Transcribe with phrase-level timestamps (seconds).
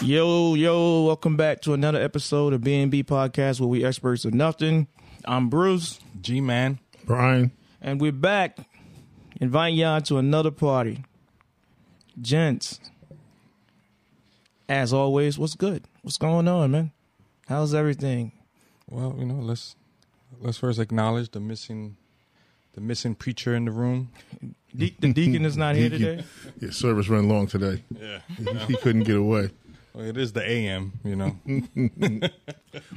[0.00, 4.86] Yo, yo, welcome back to another episode of B&B Podcast where we experts of nothing.
[5.26, 6.78] I'm Bruce, G Man.
[7.04, 7.52] Brian.
[7.82, 8.56] and we're back
[9.40, 11.04] inviting y'all to another party.
[12.20, 12.80] Gents,
[14.68, 15.84] as always, what's good?
[16.02, 16.92] What's going on, man?
[17.48, 18.32] How's everything?
[18.90, 19.76] Well, you know, let's
[20.40, 21.96] let's first acknowledge the missing
[22.74, 24.10] the missing preacher in the room.
[24.76, 26.24] De- the deacon is not here today.
[26.60, 27.84] Yeah, service ran long today.
[27.98, 28.18] Yeah.
[28.36, 29.50] He, he couldn't get away.
[29.94, 31.36] Well, it is the AM, you know.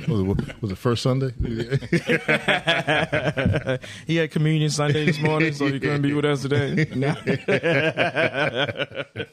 [0.08, 1.32] Was it, was it first Sunday?
[4.06, 6.86] He had communion Sunday this morning, so he couldn't be with us today.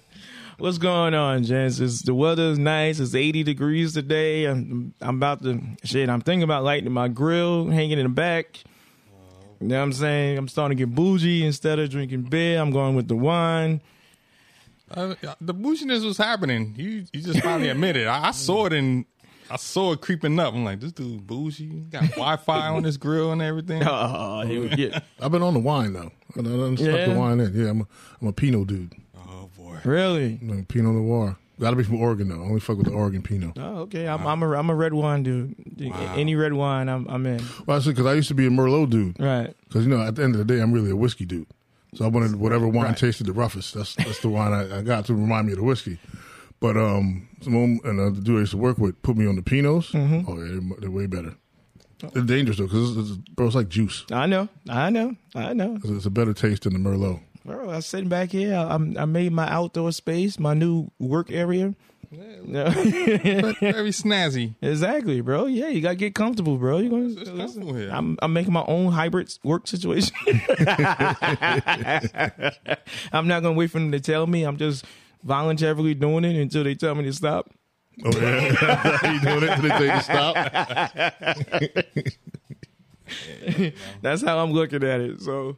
[0.58, 1.80] What's going on, gents?
[1.80, 2.98] It's, the weather is nice.
[3.00, 4.44] It's 80 degrees today.
[4.46, 6.08] I'm, I'm about to shit.
[6.08, 8.60] I'm thinking about lighting my grill, hanging in the back.
[9.60, 10.38] You know what I'm saying?
[10.38, 11.44] I'm starting to get bougie.
[11.44, 13.82] Instead of drinking beer, I'm going with the wine.
[14.90, 16.74] Uh, the bouginess was happening.
[16.76, 18.06] You you just finally admitted.
[18.06, 19.04] I, I saw it in
[19.50, 20.52] I saw it creeping up.
[20.54, 21.68] I'm like, this dude bougie.
[21.68, 23.82] He got Wi-Fi on his grill and everything.
[23.86, 25.02] Oh, here we get.
[25.20, 26.10] I've been on the wine though.
[26.36, 27.06] I done stuck Yeah?
[27.12, 27.54] the wine in.
[27.54, 27.86] Yeah, I'm a,
[28.20, 28.94] I'm a Pinot dude.
[29.16, 29.78] Oh boy.
[29.84, 30.38] Really?
[30.42, 31.36] I'm a Pinot Noir.
[31.60, 32.36] Got to be from Oregon though.
[32.40, 33.58] I only fuck with the Oregon Pinot.
[33.58, 34.06] Oh, okay.
[34.06, 35.56] I'm, I'm a I'm a red wine dude.
[35.80, 37.42] Any red wine, I'm I'm in.
[37.66, 39.18] Well, I said because I used to be a Merlot dude.
[39.18, 39.52] Right.
[39.66, 41.46] Because you know, at the end of the day, I'm really a whiskey dude.
[41.94, 43.74] So I wanted whatever wine tasted the roughest.
[43.74, 45.98] That's that's the wine I, I got to remind me of the whiskey.
[46.60, 49.36] But um, Simone and uh, the dude I used to work with put me on
[49.36, 49.92] the Pinots.
[49.92, 50.30] Mm-hmm.
[50.30, 51.34] Oh yeah, they're, they're way better.
[52.12, 54.04] They're dangerous though because it's, it's, bro, it's like juice.
[54.12, 54.48] I know.
[54.68, 55.16] I know.
[55.34, 55.78] I know.
[55.82, 57.20] It's, a better taste than the Merlot.
[57.44, 58.54] Bro, I'm sitting back here.
[58.54, 61.74] I, I'm, I made my outdoor space, my new work area.
[62.10, 62.70] No.
[62.70, 64.54] Very snazzy.
[64.62, 65.44] exactly, bro.
[65.46, 66.78] Yeah, you gotta get comfortable, bro.
[66.78, 67.38] You It's gonna.
[67.44, 67.90] comfortable here.
[67.92, 70.14] I'm, I'm making my own hybrid work situation.
[73.12, 74.44] I'm not gonna wait for them to tell me.
[74.44, 74.84] I'm just
[75.22, 77.50] voluntarily doing it until they tell me to stop.
[78.04, 79.60] Oh yeah, you doing it?
[79.60, 80.34] Did they take to stop?
[84.02, 85.20] That's how I'm looking at it.
[85.20, 85.56] So,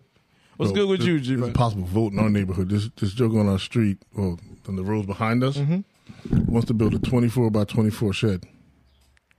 [0.56, 1.44] what's good with There's- you, G?
[1.49, 2.69] A possible vote in our neighborhood.
[2.71, 4.38] This this joke on our street, well,
[4.69, 5.81] on the roads behind us, Mm-hmm.
[6.47, 8.44] Wants to build a 24 by 24 shed.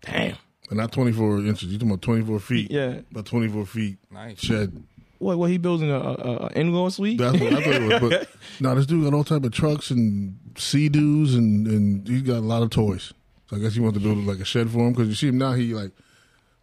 [0.01, 0.35] Damn.
[0.69, 1.63] And not 24 inches.
[1.69, 2.71] You're talking about 24 feet.
[2.71, 2.99] Yeah.
[3.11, 4.39] About 24 feet Nice.
[4.39, 4.83] shed.
[5.19, 5.37] What?
[5.37, 5.49] What?
[5.51, 7.17] He building a, a, a in-law suite?
[7.19, 8.09] That's what I thought it was.
[8.09, 8.29] But
[8.59, 12.39] now this dude got all type of trucks and sea-doos and, and he's got a
[12.39, 13.13] lot of toys.
[13.49, 15.27] So I guess he wants to build like a shed for him because you see
[15.27, 15.91] him now, he like,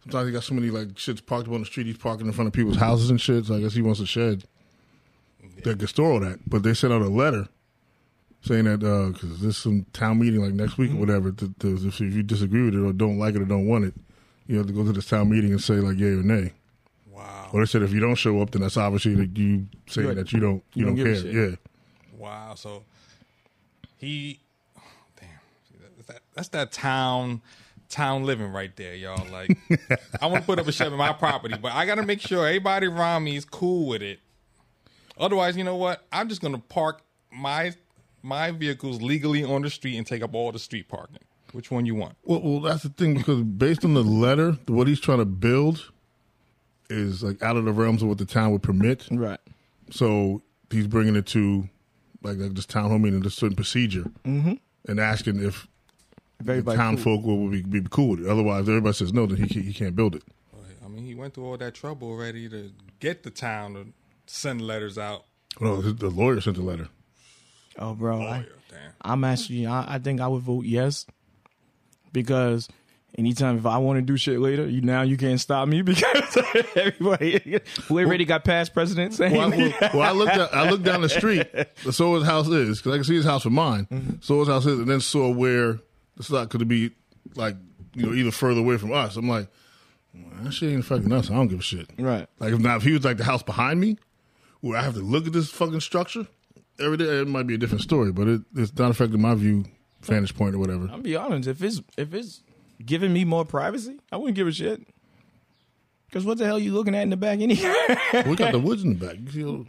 [0.03, 1.85] sometimes he got so many like shits parked up on the street.
[1.85, 3.45] He's parking in front of people's houses and shit.
[3.45, 4.43] So I guess he wants a shed
[5.63, 6.39] that can store all that.
[6.49, 7.47] But they sent out a letter
[8.41, 10.99] saying that uh, because there's some town meeting like next week or mm-hmm.
[11.01, 11.31] whatever.
[11.31, 13.85] To, to, if, if you disagree with it or don't like it or don't want
[13.85, 13.93] it,
[14.47, 16.53] you have to go to this town meeting and say like yay or nay.
[17.11, 17.49] Wow.
[17.53, 20.15] Or they said if you don't show up, then that's obviously that you saying Right.
[20.17, 21.49] that you don't you, You don't don't, care.
[21.49, 21.55] Yeah.
[22.17, 22.55] Wow.
[22.55, 22.83] So
[23.97, 24.39] he,
[24.77, 24.81] oh,
[25.19, 25.29] damn,
[25.97, 27.41] that's that, that's that town,
[27.89, 29.29] town living right there, y'all.
[29.29, 29.57] Like,
[30.21, 32.21] I want to put up a shed in my property, but I got to make
[32.21, 34.19] sure everybody around me is cool with it.
[35.19, 36.05] Otherwise, you know what?
[36.13, 37.01] I'm just gonna park
[37.31, 37.73] my
[38.21, 41.19] my vehicles legally on the street and take up all the street parking.
[41.51, 42.15] Which one you want?
[42.23, 45.91] Well, well, that's the thing because based on the letter, what he's trying to build
[46.89, 49.07] is like out of the realms of what the town would permit.
[49.11, 49.39] Right.
[49.89, 51.67] So he's bringing it to
[52.21, 54.53] like, like this town hall meeting, this certain procedure, mm-hmm.
[54.87, 55.67] and asking if
[56.39, 57.17] If the town cool.
[57.17, 58.27] folk will be, be cool with it.
[58.27, 60.23] Otherwise, everybody says no, then he can't, he can't build it.
[60.83, 63.87] I mean, he went through all that trouble already to get the town to
[64.25, 65.25] send letters out.
[65.59, 66.89] No, the the lawyer sent the letter.
[67.79, 68.21] Oh, bro.
[68.21, 68.91] I, Oh, yeah, damn.
[69.01, 71.05] I'm actually, I, I think I would vote yes
[72.11, 72.67] because
[73.17, 76.37] anytime if I want to do shit later, you now you can't stop me because
[76.75, 77.59] everybody
[77.89, 80.83] we already got past president saying Well, I, well, well, I looked at, I looked
[80.83, 81.47] down the street,
[81.91, 83.87] so his house is because I can see his house from mine.
[83.91, 84.15] Mm-hmm.
[84.21, 85.79] So his house is, and then saw where
[86.17, 86.91] the slot could be,
[87.35, 87.55] like
[87.95, 89.15] you know, either further away from us.
[89.15, 89.47] I'm like,
[90.13, 91.29] well, that shit ain't fucking us.
[91.29, 91.89] I don't give a shit.
[91.97, 92.27] right.
[92.39, 93.97] Like if not, if he was like the house behind me,
[94.61, 96.27] where I have to look at this fucking structure
[96.79, 98.11] every day, it might be a different story.
[98.11, 99.65] But it, it's not affecting my view,
[100.01, 100.89] vantage point, or whatever.
[100.91, 101.47] I'll be honest.
[101.47, 102.41] If it's if it's
[102.85, 104.81] giving me more privacy, I wouldn't give a shit.
[106.07, 107.73] Because what the hell are you looking at in the back anyway?
[108.25, 109.17] we got the woods in the back.
[109.25, 109.65] You see, all-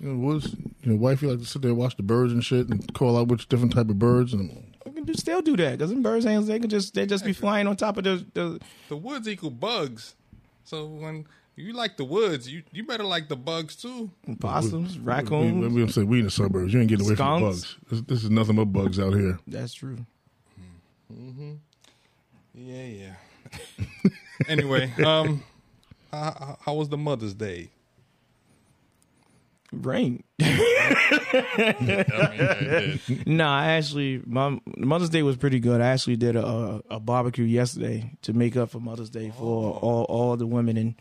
[0.00, 0.54] you know, woods.
[0.82, 3.18] You know, wifey like to sit there and watch the birds and shit, and call
[3.18, 4.32] out which different type of birds.
[4.32, 5.78] And we can just still do that.
[5.78, 8.60] Doesn't birds ain't they can just they just be flying on top of the, the
[8.88, 10.14] The woods equal bugs.
[10.64, 12.48] So when You like the woods.
[12.48, 14.10] You you better like the bugs too.
[14.40, 15.74] Possums, We, raccoons.
[15.74, 16.72] we, we say we in the suburbs.
[16.72, 17.76] You ain't getting away from the bugs.
[17.90, 19.38] This, this is nothing but bugs out here.
[19.46, 19.98] That's true.
[21.12, 21.52] Mm-hmm.
[22.54, 23.14] Yeah, yeah.
[24.48, 25.42] anyway, um,
[26.12, 27.70] how, how- how was the Mother's Day?
[29.72, 30.24] Rain.
[30.42, 30.44] I
[32.30, 33.26] mean, it did.
[33.26, 35.80] No, I actually my Mother's Day was pretty good.
[35.80, 40.04] I actually did a, a barbecue yesterday to make up for Mother's Day for all,
[40.08, 40.96] all the women in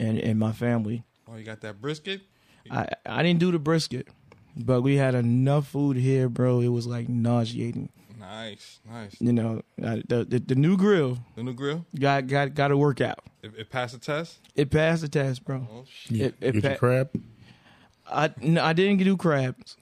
[0.00, 1.04] in, in my family.
[1.28, 2.22] Oh, you got that brisket?
[2.70, 4.08] I I didn't do the brisket,
[4.56, 6.60] but we had enough food here, bro.
[6.60, 7.88] It was like nauseating.
[8.18, 9.16] Nice, nice.
[9.20, 11.86] You know, I, the, the the new grill The new grill.
[11.98, 13.20] got got got to work out.
[13.42, 14.38] It, it passed the test.
[14.54, 15.66] It passed the test, bro.
[15.72, 16.16] Oh shit.
[16.16, 17.22] You, It- it get your pa- crab.
[18.06, 19.76] I no, I didn't do crabs.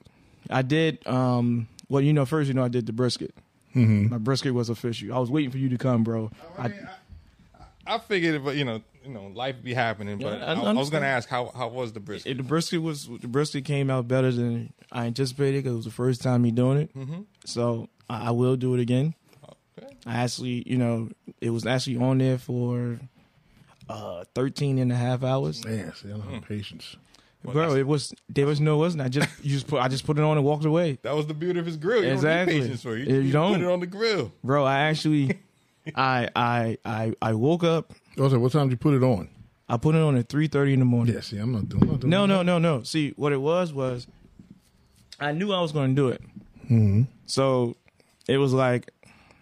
[0.49, 3.33] I did um well, you know, first you know I did the brisket.
[3.75, 4.09] Mm-hmm.
[4.09, 5.13] My brisket was official.
[5.13, 6.31] I was waiting for you to come, bro.
[6.57, 6.87] I, I, mean,
[7.87, 10.19] I, I figured, it, but you know, you know, life be happening.
[10.19, 12.31] But I I, I was gonna ask how how was the brisket?
[12.31, 15.85] it, the brisket was the brisket came out better than I anticipated because it was
[15.85, 16.95] the first time me doing it.
[16.95, 17.21] mm-hmm.
[17.45, 19.15] So I, I will do it again.
[19.77, 19.93] Okay.
[20.05, 21.09] I actually, you know,
[21.41, 22.99] it was actually on there for
[23.89, 25.65] uh 13 and a half hours.
[25.65, 26.95] Man, see, I don't have patience.
[27.43, 29.01] Well, Bro, it was there was no wasn't.
[29.01, 30.99] I just you just put I just put it on and walked away.
[31.03, 32.03] That was the beauty of his grill.
[32.03, 32.53] You Exactly.
[32.55, 33.07] don't need patience for it.
[33.07, 33.53] You You, you don't.
[33.53, 34.31] put it on the grill.
[34.43, 35.39] Bro, I actually
[35.95, 39.29] I I I I woke up, Also, what time did you put it on?
[39.67, 41.13] I put it on at 3:30 in the morning.
[41.15, 41.83] Yeah, see, I'm not doing.
[41.83, 42.27] I'm not doing No, that.
[42.27, 42.83] no, no, no.
[42.83, 44.07] See, what it was was
[45.19, 46.21] I knew I was going to do it.
[46.69, 47.07] Mhm.
[47.25, 47.75] So
[48.27, 48.91] it was like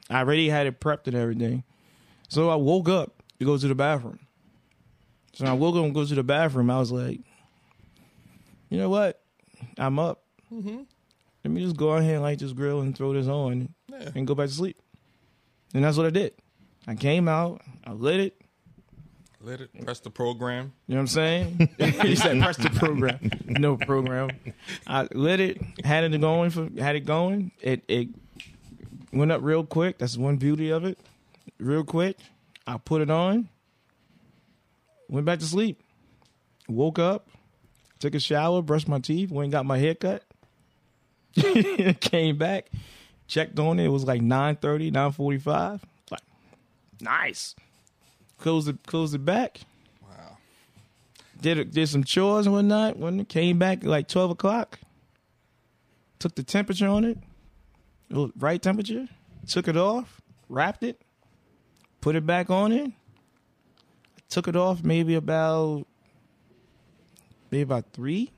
[0.10, 1.64] I already had it prepped and everything.
[2.30, 4.20] So I woke up to go to the bathroom.
[5.34, 6.70] So I woke up and go to the bathroom.
[6.70, 7.20] I was like,
[8.70, 9.22] you know what?
[9.78, 10.24] I'm up.
[10.54, 10.82] Mm-hmm.
[11.44, 14.10] Let me just go ahead and light this grill and throw this on Yeah.
[14.16, 14.78] and go back to sleep.
[15.74, 16.34] And that's what I did.
[16.88, 18.42] I came out, I lit it.
[19.48, 20.74] Let it press the program.
[20.88, 21.70] You know what I'm saying?
[21.80, 23.32] he said press the program.
[23.46, 24.32] No program.
[24.86, 27.54] I lit it, had it going for had it going.
[27.62, 28.10] It it
[29.14, 30.00] went up real quick.
[30.00, 31.00] That's one beauty of it.
[31.60, 32.18] Real quick.
[32.68, 33.48] I put it on.
[35.08, 35.82] Went back to sleep.
[36.68, 37.30] Woke up,
[38.00, 40.24] took a shower, brushed my teeth, went and got my hair cut.
[42.02, 42.70] Came back,
[43.28, 43.86] checked on it.
[43.86, 45.80] It was like 9.30, 9.45.
[46.12, 46.22] Like,
[47.00, 47.56] nice.
[48.40, 49.62] Closed it, closed it back
[50.04, 50.38] Wow.
[51.42, 52.98] did did some chores and whatnot.
[52.98, 54.80] When it came back like twelve o'clock,
[56.20, 57.18] took the temperature on it,
[58.10, 59.08] it was right temperature.
[59.48, 61.02] Took it off, wrapped it,
[62.02, 62.92] put it back on it.
[64.30, 65.88] Took it off maybe about
[67.50, 68.32] maybe about three.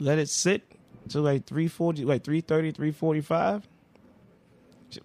[0.00, 0.62] Let it sit
[1.08, 3.66] till like three forty, like 330, 345.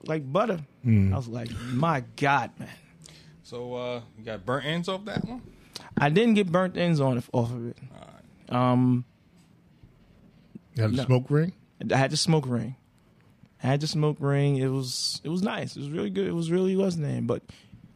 [0.06, 0.62] Like butter.
[0.84, 1.14] Hmm.
[1.14, 2.70] I was like, my God, man.
[3.46, 5.44] So uh, you got burnt ends off that one.
[6.00, 7.78] I didn't get burnt ends on off of it.
[7.94, 8.08] All
[8.58, 8.72] right.
[8.72, 9.06] Um,
[10.76, 11.06] You had a No.
[11.06, 11.54] smoke ring.
[11.92, 12.76] I had the smoke ring.
[13.64, 14.56] I had the smoke ring.
[14.58, 15.76] It was it was nice.
[15.76, 16.26] It was really good.
[16.28, 17.28] It was really was name.
[17.28, 17.44] But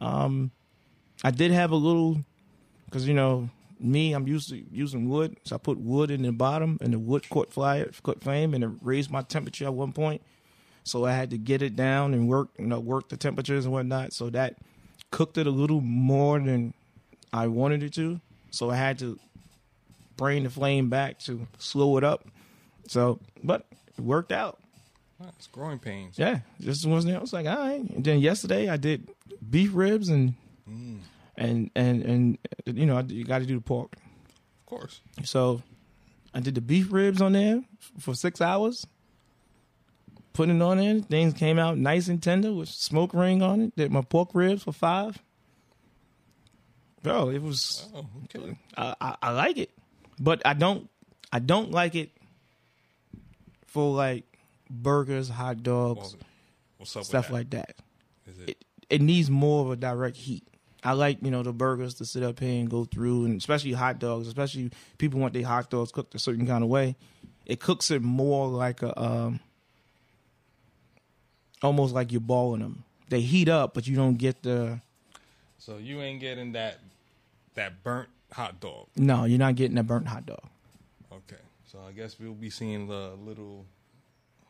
[0.00, 0.52] um,
[1.24, 2.24] I did have a little
[2.84, 3.50] because you know
[3.80, 4.12] me.
[4.12, 7.28] I'm used to using wood, so I put wood in the bottom, and the wood
[7.28, 10.22] caught fire, caught flame, and it raised my temperature at one point.
[10.84, 13.72] So I had to get it down and work, you know, work the temperatures and
[13.74, 14.12] whatnot.
[14.12, 14.56] So that
[15.10, 16.74] cooked it a little more than
[17.32, 18.20] I wanted it to.
[18.50, 19.18] So I had to
[20.16, 22.26] bring the flame back to slow it up.
[22.88, 23.66] So, but
[23.96, 24.58] it worked out.
[25.36, 26.18] It's growing pains.
[26.18, 27.14] Yeah, just wasn't.
[27.16, 27.80] I was like, all right.
[27.90, 29.08] And then yesterday I did
[29.48, 30.34] beef ribs and
[30.68, 31.00] Mm,
[31.36, 32.38] and and and
[32.78, 33.96] you know I, you got to do the pork.
[34.60, 35.00] of course.
[35.24, 35.62] So
[36.32, 37.62] I did the beef ribs on there
[37.98, 38.86] for six hours.
[40.32, 43.76] Putting it on there, things came out nice and tender with smoke ring on it.
[43.76, 45.18] Did my pork ribs for five.
[47.02, 48.56] Bro, it was Oh, okay.
[48.76, 49.70] I, I, I like it,
[50.20, 50.88] but I don't
[51.32, 52.10] I don't like it
[53.66, 54.24] for like
[54.68, 56.16] burgers, hot dogs,
[56.76, 57.74] what's up stuff with like that.
[58.26, 58.30] that?
[58.32, 60.46] Is it, It it needs more of a direct heat.
[60.84, 63.72] I like you know the burgers to sit up here and go through, and especially
[63.72, 64.28] hot dogs.
[64.28, 66.96] Especially people want their hot dogs cooked a certain kind of way.
[67.46, 69.40] It cooks it more like a um,
[71.62, 72.84] almost like you're balling them.
[73.08, 74.80] They heat up, but you don't get the
[75.58, 76.78] so you ain't getting that
[77.54, 78.86] that burnt hot dog.
[78.96, 79.24] no.
[79.24, 80.42] You're not getting a burnt hot dog.
[81.12, 81.40] Okay.
[81.66, 83.64] So I guess we'll be seeing the little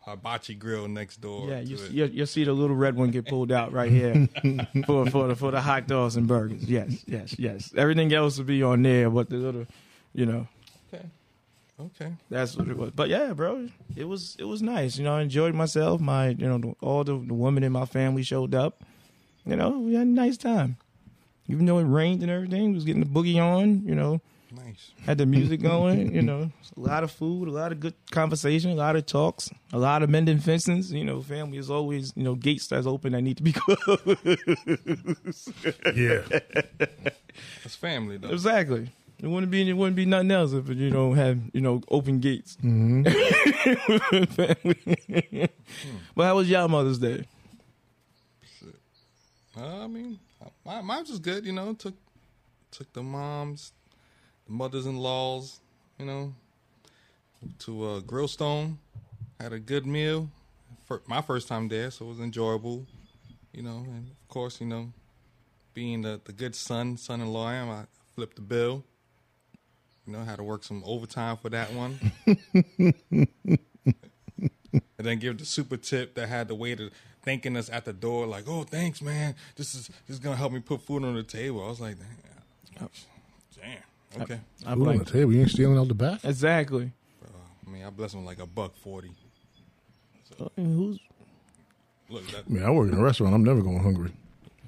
[0.02, 1.48] hibachi grill next door.
[1.48, 4.28] Yeah, you, you you'll see the little red one get pulled out right here
[4.86, 6.64] for for the for the hot dogs and burgers.
[6.64, 7.72] Yes, yes, yes.
[7.76, 9.66] Everything else will be on there, but the little,
[10.14, 10.46] you know,
[10.92, 11.04] Okay.
[11.80, 12.12] Okay.
[12.28, 12.90] that's what it was.
[12.90, 14.98] But yeah, bro, it was it was nice.
[14.98, 16.00] You know, I enjoyed myself.
[16.00, 18.82] My you know all the, the women in my family showed up.
[19.46, 20.76] You know, we had a nice time.
[21.48, 23.82] even though it rained and everything, was getting the boogie on.
[23.86, 24.20] You know,
[24.54, 24.90] Nice.
[25.06, 26.14] had the music going.
[26.14, 29.48] You know, a lot of food, a lot of good conversation, a lot of talks,
[29.72, 30.92] a lot of mending fences.
[30.92, 34.18] You know, family is always you know gates that's open that need to be closed.
[35.94, 36.22] Yeah.
[37.64, 38.28] it's family though.
[38.30, 38.90] exactly.
[39.22, 42.20] It wouldn't be it wouldn't be nothing else if you don't have you know open
[42.20, 42.56] gates.
[42.60, 43.02] hmm
[46.14, 47.26] but how was y'all Mother's Day?
[49.56, 50.18] Uh, I mean,
[50.64, 51.44] my, mine was good.
[51.44, 51.94] You know, took
[52.70, 53.72] took the moms,
[54.46, 55.60] the mothers-in-laws.
[55.98, 56.34] You know,
[57.60, 58.76] to uh, Grillstone.
[59.38, 60.30] Had a good meal.
[60.86, 62.86] For my first time there, so it was enjoyable.
[63.52, 64.92] You know, and of course, you know,
[65.74, 67.84] being the the good son, son-in-law I am, I
[68.14, 68.84] flipped the bill.
[70.10, 71.96] You know, had to work some overtime for that one.
[72.26, 73.28] and
[74.98, 76.90] then give the super tip that had the waiter
[77.22, 79.36] thanking us at the door, like, "Oh, thanks, man.
[79.54, 81.94] This is this is gonna help me put food on the table." I was like,
[82.76, 82.88] "Damn,
[83.56, 85.32] damn, okay." I'm Food on the table.
[85.32, 86.24] You ain't stealing out the back.
[86.24, 86.90] exactly.
[87.64, 89.12] I mean, I bless him like a buck forty.
[90.40, 90.98] Uh, Who's
[92.08, 93.32] Look, that, I mean, I work in a restaurant.
[93.32, 94.10] I'm never going hungry.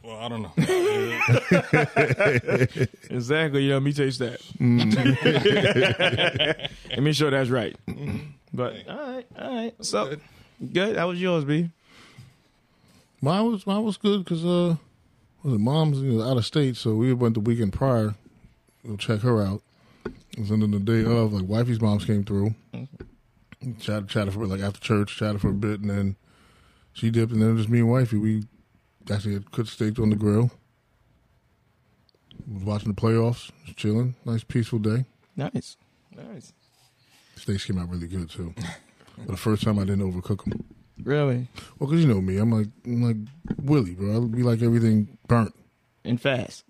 [0.03, 0.53] Well, I don't know.
[3.11, 3.65] exactly?
[3.65, 4.41] You know, me taste that.
[4.59, 6.69] Mm.
[6.91, 7.77] Let me sure that's right.
[7.87, 8.33] Mm.
[8.53, 9.85] But all right, all right.
[9.85, 10.21] So Good.
[10.73, 10.97] good.
[10.97, 11.71] How was yours, B?
[13.21, 14.77] Mine was mine was good because uh,
[15.43, 18.89] was it mom's you know, out of state, so we went the weekend prior to
[18.89, 19.63] go check her out.
[20.05, 23.79] It was then the day of, like wifey's moms came through, mm-hmm.
[23.79, 26.17] chatted chatted for like after church, chatted for a bit, and then
[26.93, 28.17] she dipped, and then just me and wifey.
[28.17, 28.45] We
[29.11, 30.51] actually had cooked steak on the grill.
[32.53, 34.15] Was watching the playoffs, was chilling.
[34.25, 35.05] Nice peaceful day.
[35.37, 35.77] Nice,
[36.17, 36.53] nice.
[37.37, 38.55] Steaks came out really good too.
[39.25, 40.65] For the first time, I didn't overcook them.
[41.03, 43.17] Really, Well, because you know me, I'm like I'm like
[43.63, 44.13] Willie, bro.
[44.13, 45.55] I'll be like everything burnt.
[46.05, 46.65] and fast.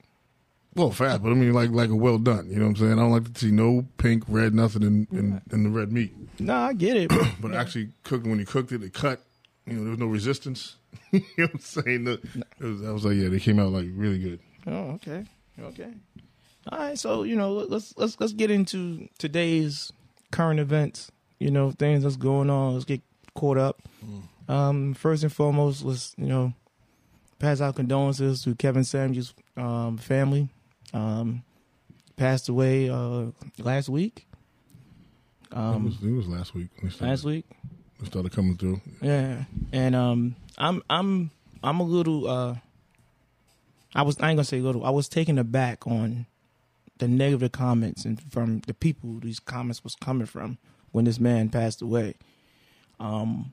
[0.74, 2.48] Well, fast, but I mean like like a well done.
[2.48, 2.92] You know what I'm saying?
[2.92, 6.14] I don't like to see no pink, red, nothing in in, in the red meat.
[6.38, 7.10] No, I get it.
[7.40, 9.20] But actually, cooking when you cooked it, it cut.
[9.66, 10.76] You know, there was no resistance.
[11.12, 12.04] you know what I'm saying?
[12.04, 12.20] The-
[12.60, 14.40] was, I was like, yeah, they came out like really good.
[14.66, 15.24] Oh, okay,
[15.60, 15.92] okay.
[16.70, 19.92] All right, so you know, let's let's let's get into today's
[20.30, 21.10] current events.
[21.38, 22.74] You know, things that's going on.
[22.74, 23.00] Let's get
[23.34, 23.82] caught up.
[24.48, 26.52] Um, first and foremost, let's you know,
[27.38, 30.48] pass our condolences to Kevin Samuels' um, family.
[30.94, 31.42] Um,
[32.16, 33.26] passed away uh,
[33.58, 34.26] last week.
[35.50, 36.68] it, Um, was, it was last week.
[36.76, 37.46] When they started, last week.
[38.04, 38.80] Started coming through.
[39.00, 41.30] Yeah, and um, I'm I'm
[41.62, 42.28] I'm a little.
[42.28, 42.54] uh
[43.94, 44.84] I was I ain't gonna say little.
[44.84, 46.26] I was taken aback on
[46.98, 50.58] the negative comments and from the people these comments was coming from
[50.92, 52.14] when this man passed away.
[52.98, 53.52] Um,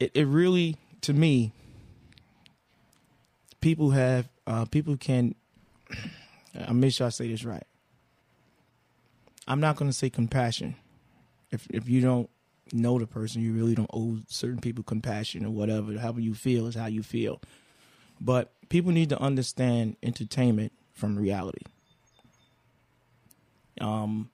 [0.00, 1.52] it it really to me.
[3.60, 5.34] People have uh people can.
[6.68, 7.66] I make sure I say this right.
[9.46, 10.74] I'm not gonna say compassion
[11.52, 12.28] if if you don't
[12.72, 15.98] know the person, you really don't owe certain people compassion or whatever.
[15.98, 17.40] However you feel is how you feel.
[18.20, 21.62] But people need to understand entertainment from reality.
[23.80, 24.30] Um,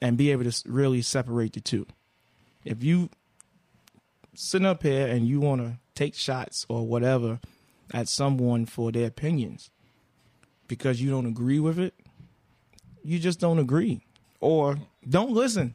[0.00, 1.86] and be able to really separate the two.
[2.64, 3.10] If you
[4.34, 7.40] sit up here and you want to take shots or whatever
[7.92, 9.70] at someone for their opinions
[10.68, 11.94] because you don't agree with it,
[13.02, 14.06] you just don't agree
[14.40, 15.74] or don't listen.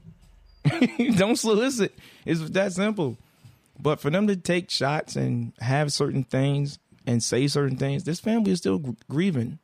[1.17, 1.97] don't solicit.
[2.25, 3.17] It's that simple.
[3.79, 8.19] But for them to take shots and have certain things and say certain things, this
[8.19, 9.59] family is still grieving.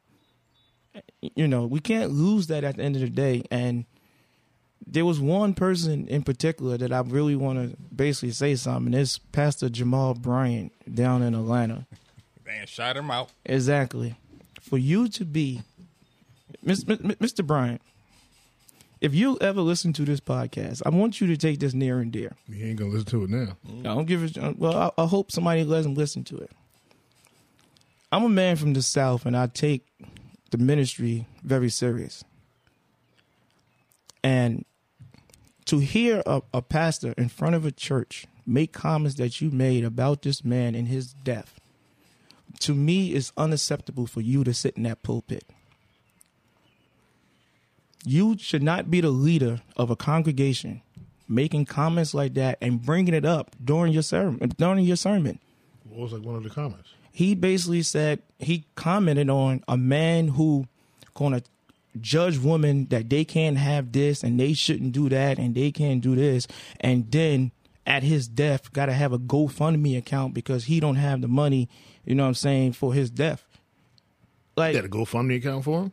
[1.22, 3.44] You know, we can't lose that at the end of the day.
[3.50, 3.86] And
[4.86, 8.94] there was one person in particular that I really want to basically say something.
[8.94, 11.88] It's Pastor Jamal Bryant down in Atlanta.
[12.46, 13.32] Man, shot him out.
[13.46, 14.16] Exactly.
[14.62, 15.62] For you to be,
[16.62, 17.46] Mi- Mr.
[17.46, 17.82] Bryant,
[19.04, 22.10] if you ever listen to this podcast, I want you to take this near and
[22.10, 22.32] dear.
[22.48, 23.58] You ain't gonna listen to it now.
[23.82, 24.38] I don't give it.
[24.38, 26.52] Uh, well, I, I hope somebody lets them listen to it.
[28.14, 29.86] I'm a man from the South, and I take
[30.52, 32.24] the ministry very serious.
[34.24, 34.64] And
[35.66, 39.84] to hear a, a pastor in front of a church make comments that you made
[39.84, 41.60] about this man and his death,
[42.62, 45.44] to me, is unacceptable for you to sit in that pulpit.
[48.06, 50.82] You should not be the leader of a congregation
[51.28, 54.50] making comments like that and bringing it up during your sermon.
[54.58, 55.40] During your sermon,
[55.90, 56.90] What was like one of the comments?
[57.12, 60.68] he basically said he commented on a man who
[61.14, 61.42] gonna
[62.02, 66.02] judge women that they can't have this and they shouldn't do that and they can't
[66.02, 66.48] do this,
[66.82, 67.52] and then
[67.86, 71.68] at his death got to have a GoFundMe account because he don't have the money,
[72.06, 73.44] you know what I'm saying, for his death.
[74.56, 75.92] Like You got a GoFundMe account for him?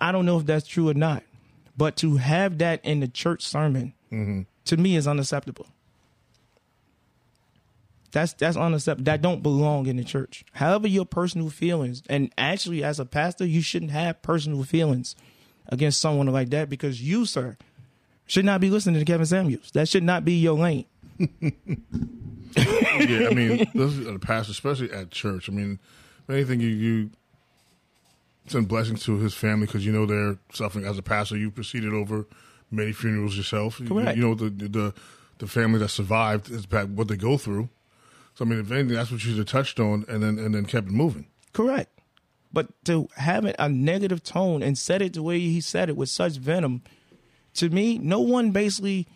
[0.00, 1.24] I don't know if that's true or not,
[1.78, 4.42] but to have that in the church sermon mm-hmm.
[4.64, 5.66] to me is unacceptable.
[8.10, 9.04] That's that's unacceptable.
[9.04, 10.44] That don't belong in the church.
[10.52, 15.14] However, your personal feelings, and actually, as a pastor, you shouldn't have personal feelings
[15.68, 17.56] against someone like that because you, sir,
[18.26, 19.70] should not be listening to Kevin Samuels.
[19.72, 20.86] That should not be your lane.
[21.18, 21.50] yeah,
[23.30, 25.48] I mean, this is a pastor, especially at church.
[25.48, 25.78] I mean,
[26.28, 27.10] anything, you you
[28.50, 30.84] send blessings to his family because you know they're suffering.
[30.84, 32.26] As a pastor, you've proceeded over
[32.70, 33.80] many funerals yourself.
[33.80, 34.94] You- You, know the the
[35.38, 37.68] the family that survived is back what they go through.
[38.34, 40.54] So I mean, if anything, that's what you should have touched on, and then and
[40.54, 41.26] then kept it moving.
[41.52, 41.90] Correct.
[42.52, 45.96] But to have it a negative tone and said it the way he said it
[45.96, 46.82] with such venom,
[47.54, 49.06] to me, no one basically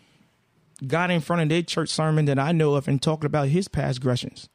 [0.85, 3.67] got in front of their church sermon that I know of and talked about his
[3.67, 4.49] past aggressions.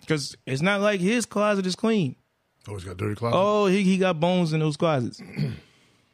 [0.00, 2.16] Because it's not like his closet is clean.
[2.68, 3.36] Oh, he's got dirty closet.
[3.36, 5.20] Oh, he, he got bones in those closets.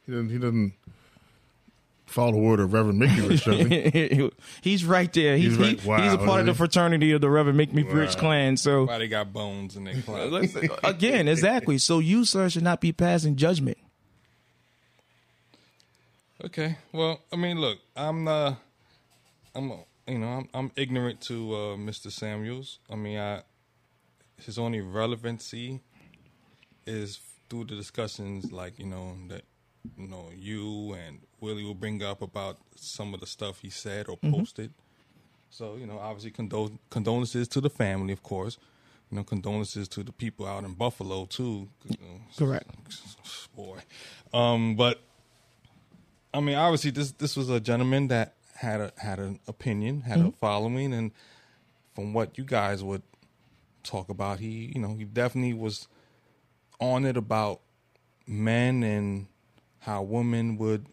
[0.07, 0.29] He doesn't.
[0.29, 0.73] He doesn't
[2.07, 4.31] follow the word of Reverend Mickey Rich, does he?
[4.61, 5.37] he's right there.
[5.37, 5.79] He's, He's right.
[5.79, 8.17] he- Wow, he's a part of is the fraternity of the Reverend Make Me Rich
[8.17, 8.57] clan.
[8.57, 10.31] So Everybody got bones in their closet.
[10.31, 11.77] Listen, again, exactly.
[11.77, 13.77] So you, sir, should not be passing judgment.
[16.43, 16.77] Okay.
[16.91, 18.55] Well, I mean, look, I'm uh
[19.53, 19.75] I'm uh,
[20.07, 22.11] you know, I'm I'm ignorant to uh Mr.
[22.11, 22.79] Samuels.
[22.89, 23.43] I mean, I
[24.43, 25.81] his only relevancy
[26.85, 27.19] is
[27.49, 29.43] through the discussions like, you know, that
[29.97, 34.07] you know, you and Willie will bring up about some of the stuff he said
[34.07, 34.73] or posted.
[35.49, 38.57] So, you know, obviously condol- condolences to the family, of course.
[39.09, 41.67] You know, condolences to the people out in Buffalo too.
[41.83, 42.69] You know, Correct.
[43.55, 43.79] boy.
[44.33, 45.01] Um, but
[46.33, 50.19] I mean, obviously, this this was a gentleman that had a had an opinion, had
[50.19, 51.11] a following, and
[51.93, 53.01] from what you guys would
[53.83, 55.89] talk about, he you know he definitely was
[56.81, 57.61] on it about
[58.27, 59.27] men and
[59.79, 60.87] how women would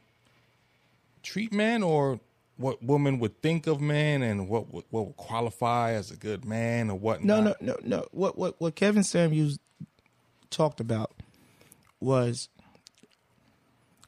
[1.22, 2.20] treat men, or
[2.56, 6.44] what women would think of men, and what would, what would qualify as a good
[6.44, 7.24] man, or what.
[7.24, 8.06] No, no, no, no.
[8.12, 9.58] What what what Kevin Samuels
[10.50, 11.12] talked about
[12.00, 12.48] was,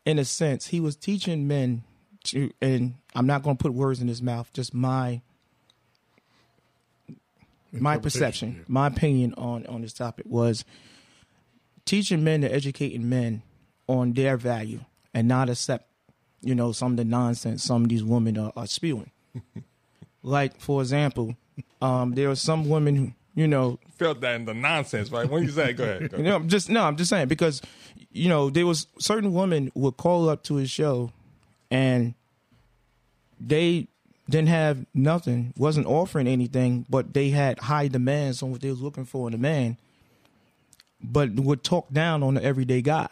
[0.05, 1.83] in a sense, he was teaching men
[2.25, 4.51] to, and I'm not going to put words in his mouth.
[4.53, 5.23] Just my
[7.73, 10.65] my perception, my opinion on on this topic was
[11.85, 13.43] teaching men to educating men
[13.87, 14.81] on their value
[15.15, 15.87] and not accept,
[16.41, 19.11] you know, some of the nonsense some of these women are, are spewing.
[20.23, 21.37] like for example,
[21.83, 25.29] um, there are some women who, you know, felt that in the nonsense, right?
[25.29, 26.11] When you say, go ahead.
[26.11, 27.63] Go you know, I'm just no, I'm just saying because
[28.11, 31.13] you know there was certain women would call up to his show,
[31.71, 32.15] and
[33.41, 33.89] they
[34.29, 38.81] didn't have nothing, wasn't offering anything, but they had high demands on what they was
[38.81, 39.77] looking for in a man,
[41.03, 43.09] but would talk down on the everyday guy.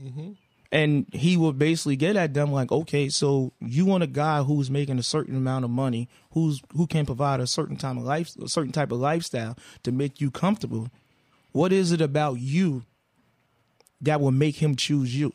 [0.00, 0.32] Mm-hmm.
[0.72, 4.70] And he would basically get at them like, okay, so you want a guy who's
[4.70, 8.34] making a certain amount of money, who's who can provide a certain time of life,
[8.36, 10.88] a certain type of lifestyle to make you comfortable.
[11.52, 12.82] What is it about you
[14.00, 15.32] that will make him choose you?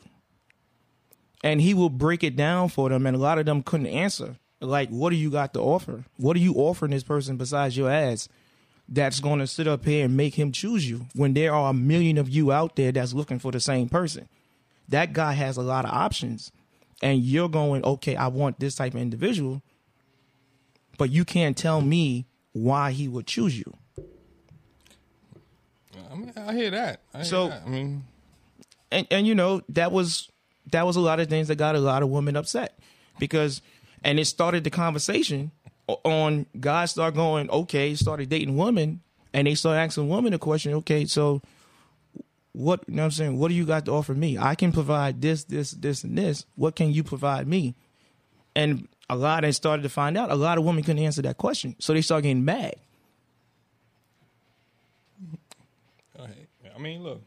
[1.42, 4.36] And he will break it down for them, and a lot of them couldn't answer.
[4.60, 6.04] Like, what do you got to offer?
[6.18, 8.28] What are you offering this person besides your ass
[8.88, 11.74] that's going to sit up here and make him choose you when there are a
[11.74, 14.28] million of you out there that's looking for the same person?
[14.88, 16.52] That guy has a lot of options,
[17.02, 19.62] and you're going, okay, I want this type of individual,
[20.98, 23.72] but you can't tell me why he would choose you.
[26.10, 27.00] I mean, I hear that.
[27.14, 27.62] I hear So- that.
[27.64, 28.04] I mean,
[28.90, 30.28] and and you know that was
[30.70, 32.78] that was a lot of things that got a lot of women upset
[33.18, 33.62] because
[34.04, 35.50] and it started the conversation
[35.88, 39.00] on guys start going okay started dating women
[39.34, 41.42] and they start asking women the question okay so
[42.52, 43.38] what you know what I'm saying?
[43.38, 44.36] What do you got to offer me?
[44.38, 46.44] I can provide this this this and this.
[46.54, 47.74] What can you provide me?
[48.54, 51.38] And a lot they started to find out a lot of women couldn't answer that
[51.38, 51.76] question.
[51.78, 52.74] So they started getting mad.
[56.74, 57.22] I mean, look,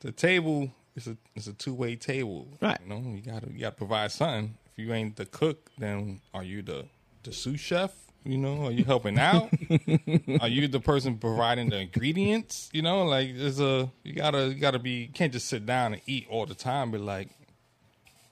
[0.00, 2.78] the table is a is a two way table, Right.
[2.82, 4.56] You know, you gotta you gotta provide something.
[4.78, 6.84] If you ain't the cook, then are you the
[7.24, 7.90] the sous chef?
[8.24, 9.50] You know, are you helping out?
[10.40, 12.70] are you the person providing the ingredients?
[12.72, 15.94] You know, like there's a you gotta you gotta be you can't just sit down
[15.94, 16.92] and eat all the time.
[16.92, 17.30] But like,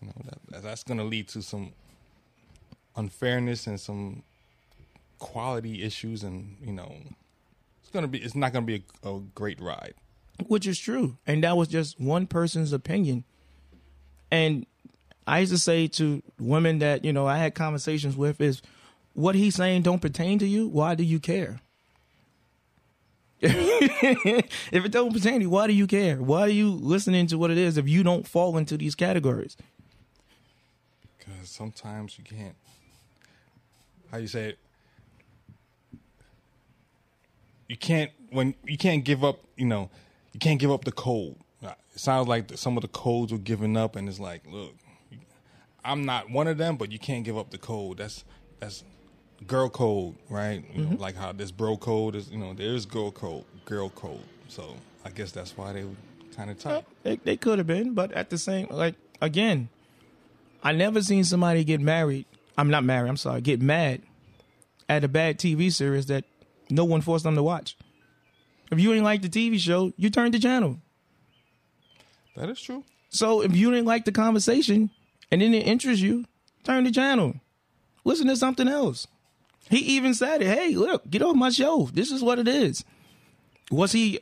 [0.00, 0.12] you know,
[0.50, 1.72] that, that's gonna lead to some
[2.94, 4.22] unfairness and some
[5.18, 6.94] quality issues, and you know,
[7.80, 9.94] it's gonna be it's not gonna be a, a great ride.
[10.46, 13.24] which is true and that was just one person's opinion
[14.30, 14.66] and
[15.26, 18.62] I used to say to women that you know I had conversations with is,
[19.14, 20.68] what he's saying don't pertain to you.
[20.68, 21.60] Why do you care?
[23.40, 26.16] if it don't pertain to you, why do you care?
[26.16, 29.56] Why are you listening to what it is if you don't fall into these categories?
[31.18, 32.56] Because sometimes you can't.
[34.10, 34.58] How you say it?
[37.68, 39.40] You can't when you can't give up.
[39.56, 39.90] You know,
[40.32, 41.36] you can't give up the code.
[41.62, 44.74] It sounds like some of the codes were given up, and it's like, look,
[45.86, 47.98] I'm not one of them, but you can't give up the code.
[47.98, 48.24] That's
[48.58, 48.84] that's
[49.46, 50.64] girl code, right?
[50.74, 51.00] You know, mm-hmm.
[51.00, 52.30] like how this bro code is.
[52.30, 54.24] You know, there's girl code, girl code.
[54.48, 55.94] So I guess that's why they were
[56.36, 56.84] kind of tight.
[57.02, 59.68] They, they could have been, but at the same, like again,
[60.62, 62.26] I never seen somebody get married.
[62.58, 63.08] I'm not married.
[63.08, 64.02] I'm sorry, get mad
[64.88, 66.24] at a bad TV series that
[66.70, 67.76] no one forced them to watch.
[68.70, 70.78] If you didn't like the TV show, you turned the channel.
[72.34, 72.84] That is true.
[73.08, 74.90] So if you didn't like the conversation
[75.30, 76.24] and then it didn't you,
[76.64, 77.34] turn the channel.
[78.04, 79.06] Listen to something else.
[79.68, 80.46] He even said it.
[80.46, 81.88] Hey, look, get off my show.
[81.92, 82.84] This is what it is.
[83.70, 84.20] Was he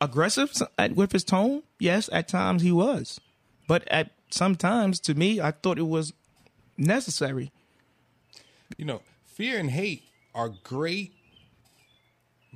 [0.00, 0.50] aggressive
[0.94, 1.62] with his tone?
[1.78, 3.20] Yes, at times he was.
[3.68, 6.14] But at sometimes, to me, I thought it was
[6.78, 7.52] necessary.
[8.76, 11.12] you know, fear and hate are great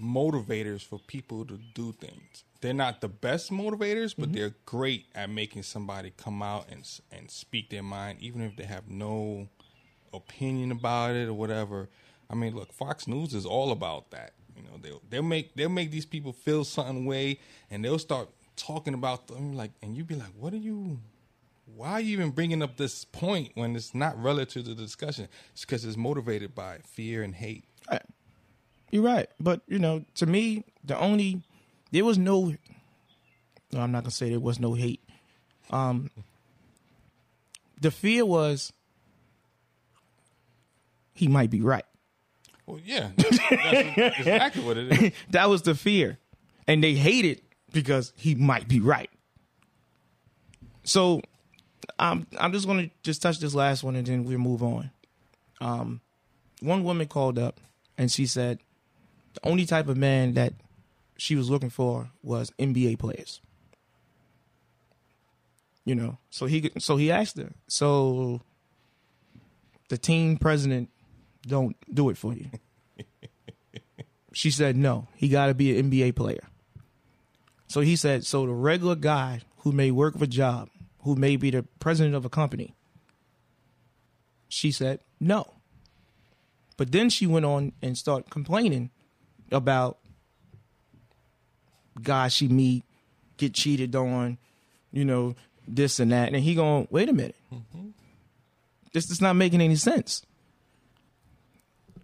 [0.01, 2.45] motivators for people to do things.
[2.61, 4.33] They're not the best motivators, but mm-hmm.
[4.33, 8.65] they're great at making somebody come out and and speak their mind, even if they
[8.65, 9.49] have no
[10.13, 11.89] opinion about it or whatever.
[12.29, 14.33] I mean, look, Fox News is all about that.
[14.57, 18.29] You know, they'll they'll make they'll make these people feel something way, and they'll start
[18.57, 20.99] talking about them like, and you'd be like, what are you?
[21.77, 25.29] Why are you even bringing up this point when it's not relative to the discussion?
[25.53, 27.65] It's because it's motivated by fear and hate.
[27.91, 28.03] Right.
[28.91, 29.29] You're right.
[29.39, 31.43] But, you know, to me, the only,
[31.91, 32.55] there was no,
[33.73, 35.01] no, I'm not going to say there was no hate.
[35.71, 36.11] Um,
[37.81, 38.73] the fear was
[41.15, 41.85] he might be right.
[42.67, 45.13] Well, yeah, that's, that's exactly what it is.
[45.31, 46.19] That was the fear.
[46.67, 49.11] And they hated because he might be right.
[50.85, 51.21] So
[51.99, 54.91] I'm I'm just gonna just touch this last one and then we'll move on.
[55.61, 56.01] Um
[56.61, 57.61] one woman called up
[57.99, 58.61] and she said
[59.35, 60.55] the only type of man that
[61.21, 63.41] she was looking for was NBA players.
[65.85, 67.53] You know, so he so he asked her.
[67.69, 68.43] So
[69.89, 70.91] the team president
[71.43, 72.51] don't do it for you.
[74.33, 75.09] She said no.
[75.17, 76.47] He got to be an NBA player.
[77.67, 80.69] So he said, so the regular guy who may work of a job,
[81.01, 82.75] who may be the president of a company,
[84.49, 85.55] she said no.
[86.77, 88.91] But then she went on and started complaining
[89.51, 89.99] about
[92.03, 92.85] guys she meet
[93.41, 94.39] get cheated on,
[94.93, 95.35] you know,
[95.67, 96.33] this and that.
[96.33, 97.37] And he going, wait a minute.
[97.53, 97.89] Mm-hmm.
[98.93, 100.25] This is not making any sense.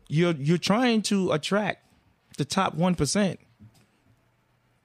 [0.09, 1.85] You're you're trying to attract
[2.39, 3.41] the top one percent,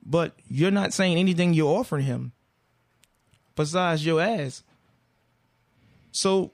[0.04, 2.32] but you're not saying anything you're offering him
[3.56, 4.64] besides your ass.
[6.12, 6.54] So,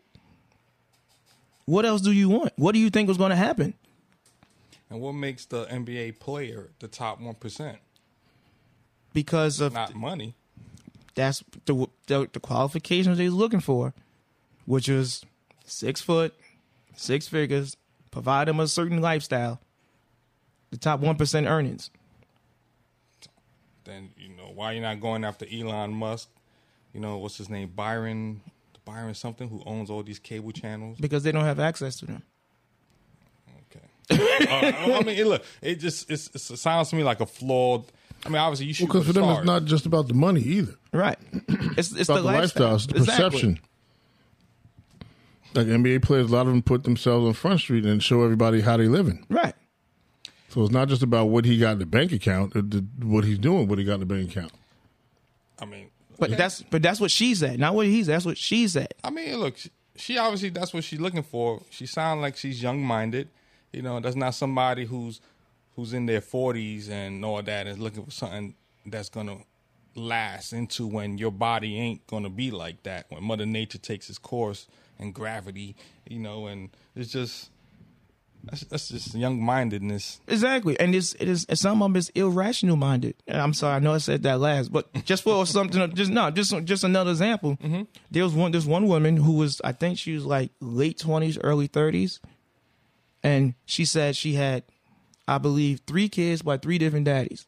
[1.64, 2.52] what else do you want?
[2.58, 3.74] What do you think was going to happen?
[4.90, 7.78] And what makes the NBA player the top one percent?
[9.18, 10.36] Because of Not money.
[11.16, 13.96] that's the, the the qualifications they was looking for,
[14.68, 15.26] which is
[15.66, 16.36] six foot,
[16.96, 17.76] six figures,
[18.12, 19.60] provide them a certain lifestyle,
[20.70, 21.90] the top one percent earnings.
[23.86, 26.30] Then you know why you're not going after Elon Musk.
[26.94, 28.42] You know what's his name, Byron,
[28.86, 31.00] Byron something, who owns all these cable channels.
[31.00, 32.22] because they don't have access to them.
[33.72, 34.48] Okay.
[34.92, 37.86] uh, I mean, it, look, it just it sounds to me like a flawed.
[38.28, 39.38] I mean, obviously you shoot Because for for them, stars.
[39.40, 40.76] it's not just about the money either.
[40.92, 41.18] Right.
[41.32, 43.26] It's it's It's about the, the lifestyle, it's the Exactly.
[43.26, 43.60] perception.
[45.54, 48.62] Like NBA players, a lot of them put themselves on Front Street and show everybody
[48.62, 49.26] how they living.
[49.30, 49.56] Right.
[50.50, 53.24] So it's not just about what he got in the bank account, uh, the, what
[53.24, 54.52] he's doing, what he got in the bank account.
[55.60, 58.06] I mean, But that's but that's what she said, not what he's.
[58.06, 58.16] said.
[58.16, 58.94] That's what she said.
[59.04, 61.62] I mean, look, she, she obviously that's what she's looking for.
[61.70, 63.30] She sounds like she's young minded.
[63.74, 65.20] You know, that's not somebody who's
[65.78, 69.38] who's in their forties and all that is looking for something that's gonna
[69.96, 73.06] last into when your body ain't gonna be like that.
[73.10, 74.68] When Mother Nature takes its course
[75.00, 75.76] and gravity,
[76.10, 77.52] you know, and it's just
[78.44, 80.20] that's, that's just young mindedness.
[80.28, 83.14] Exactly, and it's it is and some of them is irrational minded.
[83.28, 86.32] And I'm sorry, I know I said that last, but just for something, just no,
[86.32, 87.58] just just another example.
[87.58, 87.84] Mm-hmm.
[88.10, 91.38] There was one, there's one woman who was, I think she was like late twenties,
[91.38, 92.20] early thirties,
[93.22, 94.64] and she said she had,
[95.28, 97.48] I believe, three kids by three different daddies,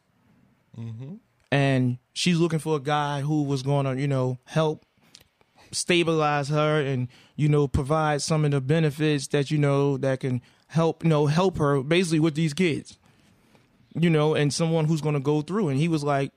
[0.78, 1.14] mm-hmm.
[1.50, 4.84] and she's looking for a guy who was going to, you know, help
[5.72, 10.42] stabilize her and you know provide some of the benefits that you know that can
[10.66, 12.98] help you know help her basically with these kids
[13.94, 15.68] you know and someone who's going to go through.
[15.68, 16.32] And he was like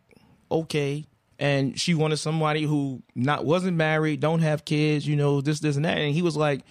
[0.52, 1.06] okay.
[1.40, 5.76] And she wanted somebody who not wasn't married don't have kids you know this this
[5.76, 5.98] and that.
[5.98, 6.62] And he was like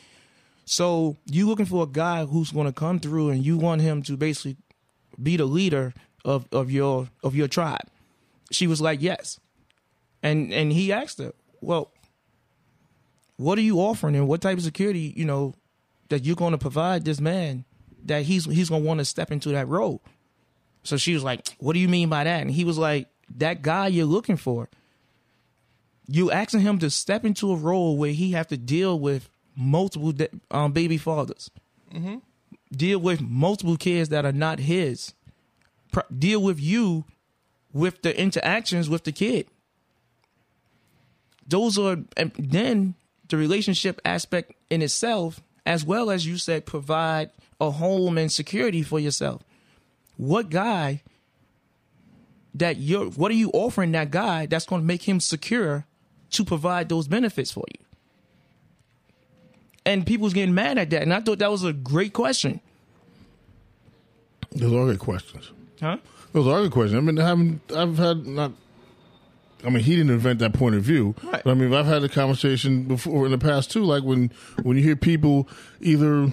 [0.65, 4.03] so you looking for a guy who's going to come through and you want him
[4.05, 4.57] to basically
[5.21, 5.93] be the leader
[6.25, 7.89] of of your of your tribe?
[8.51, 9.41] She was like yes.
[10.23, 11.91] And and he asked her well
[13.37, 15.55] what are you offering and what type of security you know
[16.11, 17.65] that you're going to provide this man
[18.05, 20.03] that he's he's going to want to step into that role?
[20.85, 22.41] So she was like what do you mean by that?
[22.41, 24.69] And he was like that guy you're looking for
[26.07, 30.13] you asking him to step into a role where he have to deal with multiple
[30.13, 31.51] de- um, baby fathers.
[32.75, 35.13] Deal with multiple kids that are not his.
[35.93, 37.05] Pr- deal with you
[37.73, 39.47] with the interactions with the kid.
[41.47, 42.95] Those are and then
[43.29, 48.83] the relationship aspect in itself as well as you said provide a home and security
[48.83, 49.43] for yourself.
[50.17, 51.03] What guy
[52.55, 55.87] that you're what are you offering that guy that's going to make him secure
[56.31, 57.82] to provide those benefits for you
[59.85, 62.61] and people's getting mad at that and i thought that was a great question
[64.53, 65.51] Those are good questions.
[65.81, 65.97] huh
[66.33, 66.99] Those are good questions.
[66.99, 68.53] I mean, I haven't, I've had not.
[69.65, 71.15] I mean, he didn't invent that point of view.
[71.23, 71.43] Right.
[71.45, 73.85] But I mean, I've had a conversation before in the past too.
[73.85, 74.31] Like when
[74.63, 75.49] when you hear people,
[75.81, 76.33] either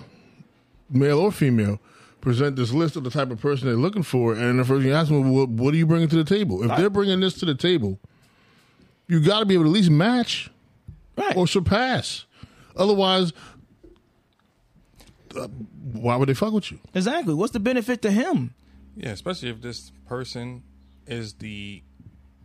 [0.89, 1.79] male or female,
[2.21, 4.89] present this list of the type of person they're looking for, and the first thing
[4.89, 6.63] you ask them, what, what are you bringing to the table?
[6.63, 7.99] If they're bringing this to the table,
[9.07, 10.49] you got to be able to at least match
[11.17, 12.25] right or surpass.
[12.75, 13.33] Otherwise,
[15.35, 15.47] uh,
[15.93, 16.79] why would they fuck with you?
[16.93, 18.53] exactly what's the benefit to him
[18.95, 20.63] Yeah, especially if this person
[21.05, 21.83] is the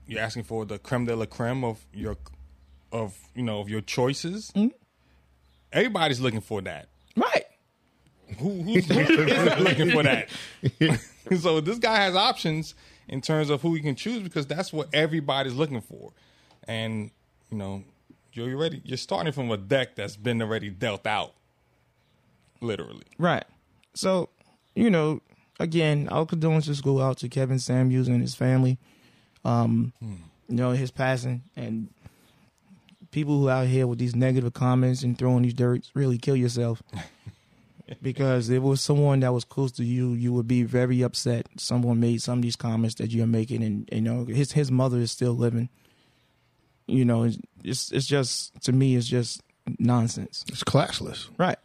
[0.06, 2.16] you're asking for the creme de la creme of your
[2.92, 4.52] of you know of your choices.
[5.72, 6.88] Everybody's looking for that.
[7.16, 7.44] right
[8.38, 8.88] Who, who's
[9.60, 10.28] looking for that?
[11.40, 12.74] so this guy has options
[13.08, 16.12] in terms of who he can choose because that's what everybody's looking for,
[16.68, 17.10] and
[17.50, 17.82] you know
[18.37, 21.35] you're already you're starting from a deck that's been already dealt out,
[22.61, 23.05] literally.
[23.18, 23.44] Right.
[23.94, 24.31] So,
[24.75, 25.20] you know,
[25.61, 28.79] again, our condolences go out to Kevin Samuels and his family.
[29.44, 31.88] Um, you know, his passing and
[33.11, 36.83] people who out here with these negative comments and throwing these dirt, really kill yourself.
[38.03, 41.47] because if it was someone that was close to you, you would be very upset.
[41.57, 44.99] Someone made some of these comments that you're making, and you know his his mother
[44.99, 45.68] is still living.
[46.87, 49.42] You know, it's it's, it's just to me, it's just
[49.79, 50.44] nonsense.
[50.49, 51.29] It's classless.
[51.38, 51.59] Right.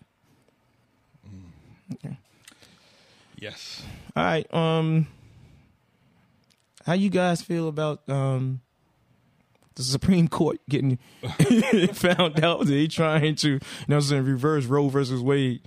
[3.37, 3.81] Yes.
[4.15, 4.53] All right.
[4.53, 5.07] Um,
[6.85, 8.61] how you guys feel about um
[9.75, 10.97] the Supreme Court getting
[11.93, 15.61] found out that they trying to, you know, I'm saying reverse Roe versus Wade,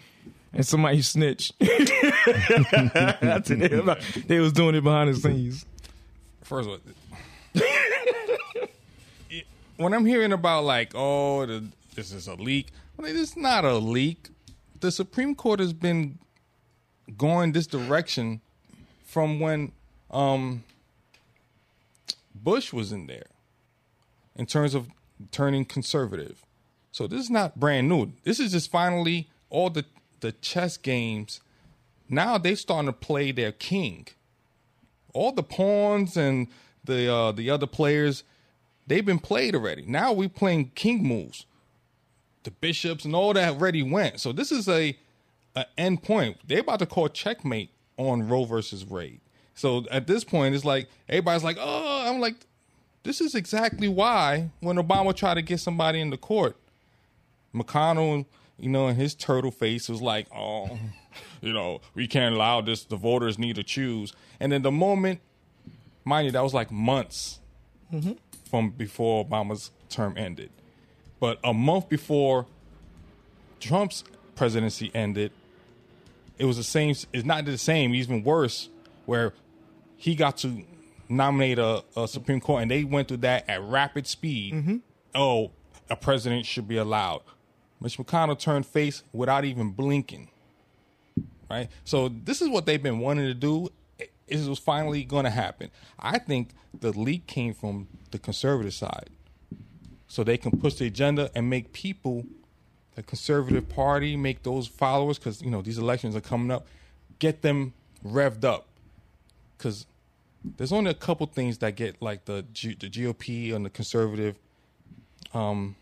[0.52, 1.54] and somebody snitched.
[4.26, 5.64] They was doing it behind the scenes.
[6.42, 6.80] First of all,
[9.82, 11.64] when I'm hearing about like, oh, the,
[11.94, 14.28] this is a leak, well, it's not a leak.
[14.80, 16.18] The Supreme Court has been
[17.16, 18.40] going this direction
[19.04, 19.72] from when
[20.10, 20.64] um,
[22.34, 23.26] Bush was in there,
[24.36, 24.88] in terms of
[25.30, 26.44] turning conservative.
[26.90, 28.12] So this is not brand new.
[28.24, 29.84] This is just finally all the
[30.20, 31.40] the chess games.
[32.08, 34.06] Now they're starting to play their king
[35.12, 36.48] all the pawns and
[36.84, 38.24] the uh, the other players,
[38.92, 39.84] they've been played already.
[39.86, 41.46] Now we're playing king moves.
[42.42, 44.20] The bishops and all that already went.
[44.20, 44.98] So this is a,
[45.56, 46.36] a end point.
[46.46, 49.20] They're about to call checkmate on Roe versus Wade.
[49.54, 52.34] So at this point, it's like everybody's like, oh, I'm like,
[53.02, 56.56] this is exactly why when Obama tried to get somebody in the court,
[57.54, 58.26] McConnell,
[58.58, 60.78] you know, and his turtle face was like, oh,
[61.40, 62.84] you know, we can't allow this.
[62.84, 64.12] The voters need to choose.
[64.38, 65.20] And then the moment,
[66.04, 67.38] mind you, that was like months
[67.92, 68.12] mm-hmm.
[68.52, 70.50] From before Obama's term ended.
[71.18, 72.46] But a month before
[73.60, 75.32] Trump's presidency ended,
[76.38, 76.94] it was the same.
[77.14, 78.68] It's not the same, even worse,
[79.06, 79.32] where
[79.96, 80.64] he got to
[81.08, 84.52] nominate a, a Supreme Court, and they went through that at rapid speed.
[84.52, 84.76] Mm-hmm.
[85.14, 85.50] Oh,
[85.88, 87.22] a president should be allowed.
[87.80, 90.28] Mitch McConnell turned face without even blinking.
[91.48, 91.68] Right.
[91.84, 93.70] So this is what they've been wanting to do.
[94.26, 95.70] It was finally going to happen.
[95.98, 99.10] I think the leak came from the conservative side,
[100.08, 102.24] so they can push the agenda and make people,
[102.94, 106.66] the conservative party, make those followers, because you know these elections are coming up,
[107.18, 108.68] get them revved up,
[109.56, 109.86] because
[110.56, 114.36] there's only a couple things that get like the G- the GOP and the conservative
[115.34, 115.76] um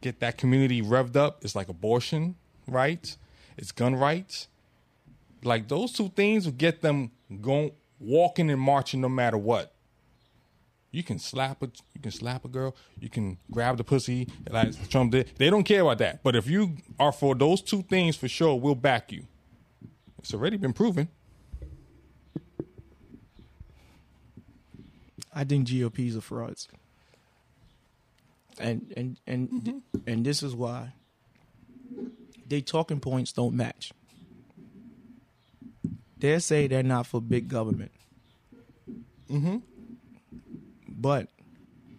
[0.00, 3.18] get that community revved up It's like abortion rights,
[3.56, 4.48] it's gun rights.
[5.42, 9.74] Like those two things will get them going, walking and marching no matter what.
[10.92, 14.88] You can slap a you can slap a girl, you can grab the pussy like
[14.88, 15.30] Trump did.
[15.36, 16.22] They don't care about that.
[16.24, 19.26] But if you are for those two things for sure, we'll back you.
[20.18, 21.08] It's already been proven.
[25.32, 26.68] I think GOPs are frauds.
[28.58, 29.78] And and and mm-hmm.
[30.06, 30.92] and this is why
[32.46, 33.92] they talking points don't match.
[36.20, 37.92] They say they're not for big government.
[39.30, 39.58] Mm-hmm.
[40.88, 41.28] But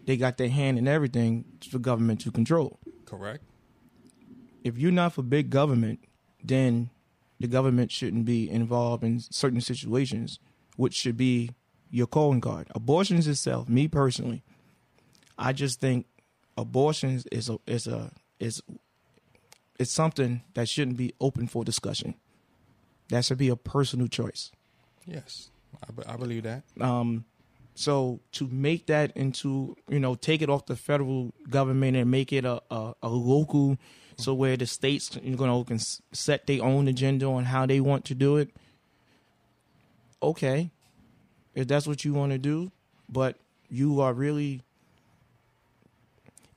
[0.05, 2.79] they got their hand in everything for government to control.
[3.05, 3.43] Correct.
[4.63, 5.99] If you're not for big government,
[6.43, 6.89] then
[7.39, 10.39] the government shouldn't be involved in certain situations,
[10.75, 11.51] which should be
[11.89, 12.67] your calling card.
[12.75, 14.43] Abortions itself, me personally,
[15.37, 16.05] I just think
[16.57, 18.61] abortions is a is a is
[19.79, 22.13] it's something that shouldn't be open for discussion.
[23.11, 24.51] That should be a personal choice.
[25.05, 25.49] Yes,
[26.07, 26.63] I, believe that.
[26.79, 27.25] Um,
[27.75, 32.31] so to make that into you know take it off the federal government and make
[32.31, 33.77] it a a, a local,
[34.17, 35.79] so where the states you know can
[36.13, 38.49] set their own agenda on how they want to do it.
[40.23, 40.71] Okay,
[41.53, 42.71] if that's what you want to do,
[43.09, 43.35] but
[43.69, 44.61] you are really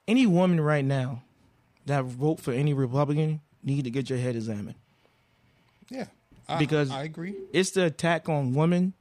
[0.06, 1.22] any woman right now
[1.86, 4.76] that vote for any Republican need to get your head examined.
[5.88, 6.06] Yeah,
[6.48, 7.34] I, Because- I agree.
[7.52, 8.92] it's the attack on women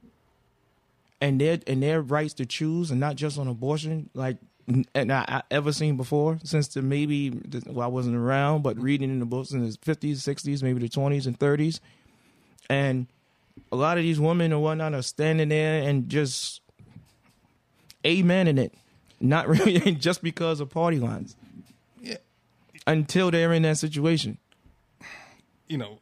[1.20, 4.36] and their and their rights to choose and not just on abortion like
[4.94, 8.78] and I, I ever seen before since the maybe the, well I wasn't around but
[8.78, 11.80] reading in the books in the 50s 60s maybe the 20s and 30s
[12.68, 13.06] and
[13.70, 16.60] a lot of these women and whatnot are standing there and just
[18.04, 18.74] amen in it.
[19.20, 21.36] Not really just because of party lines.
[22.00, 22.16] Yeah,
[22.86, 24.38] until they're in that situation.
[25.68, 25.98] You know,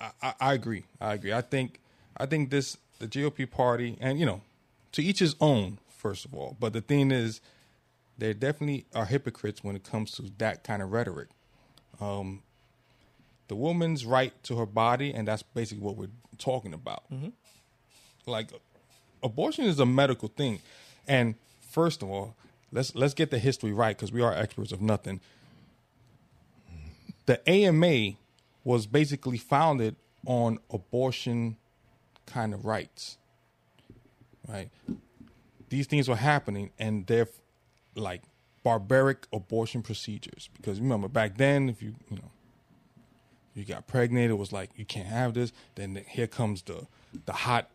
[0.00, 0.84] I, I, I agree.
[1.00, 1.32] I agree.
[1.32, 1.80] I think
[2.16, 4.42] I think this the GOP party, and you know,
[4.92, 5.78] to each his own.
[5.88, 7.42] First of all, but the thing is,
[8.16, 11.28] they definitely are hypocrites when it comes to that kind of rhetoric.
[12.00, 12.42] Um,
[13.48, 16.08] the woman's right to her body, and that's basically what we're
[16.38, 17.04] talking about.
[18.24, 18.50] Like,
[19.22, 20.60] abortion is a medical thing,
[21.06, 21.34] and
[21.70, 22.34] first of all,
[22.72, 25.20] let's let's get the history right because we are experts of nothing
[27.26, 28.16] the AMA
[28.64, 29.96] was basically founded
[30.26, 31.56] on abortion
[32.26, 33.16] kind of rights.
[34.48, 34.70] Right?
[35.68, 37.28] These things were happening and they're
[37.94, 38.22] like
[38.62, 42.30] barbaric abortion procedures because remember back then if you you know
[43.54, 46.86] you got pregnant it was like you can't have this then here comes the
[47.24, 47.70] the hot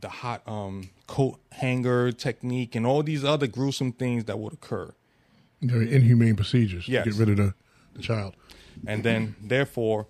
[0.00, 4.92] the hot um coat hanger technique and all these other gruesome things that would occur
[5.60, 7.04] Very inhumane procedures Yes.
[7.04, 7.54] to get rid of the,
[7.94, 8.34] the child.
[8.86, 10.06] And then, therefore,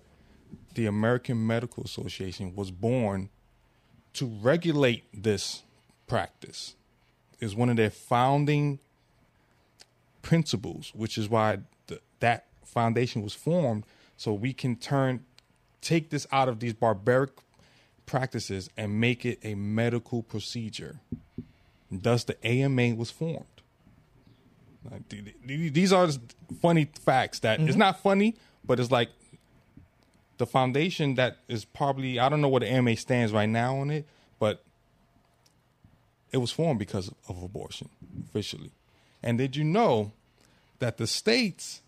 [0.73, 3.29] the American Medical Association was born
[4.13, 5.63] to regulate this
[6.07, 6.75] practice.
[7.39, 8.79] Is one of their founding
[10.21, 15.25] principles, which is why the, that foundation was formed, so we can turn,
[15.81, 17.31] take this out of these barbaric
[18.05, 20.99] practices and make it a medical procedure.
[21.91, 23.45] Thus, the AMA was formed.
[24.89, 26.21] Like, th- th- these are just
[26.61, 27.79] funny facts that it's mm-hmm.
[27.79, 29.09] not funny, but it's like
[30.37, 33.89] the foundation that is probably I don't know what the AMA stands right now on
[33.89, 34.07] it,
[34.39, 34.63] but
[36.31, 37.89] it was formed because of abortion
[38.25, 38.71] officially.
[39.21, 40.11] And did you know
[40.79, 41.81] that the states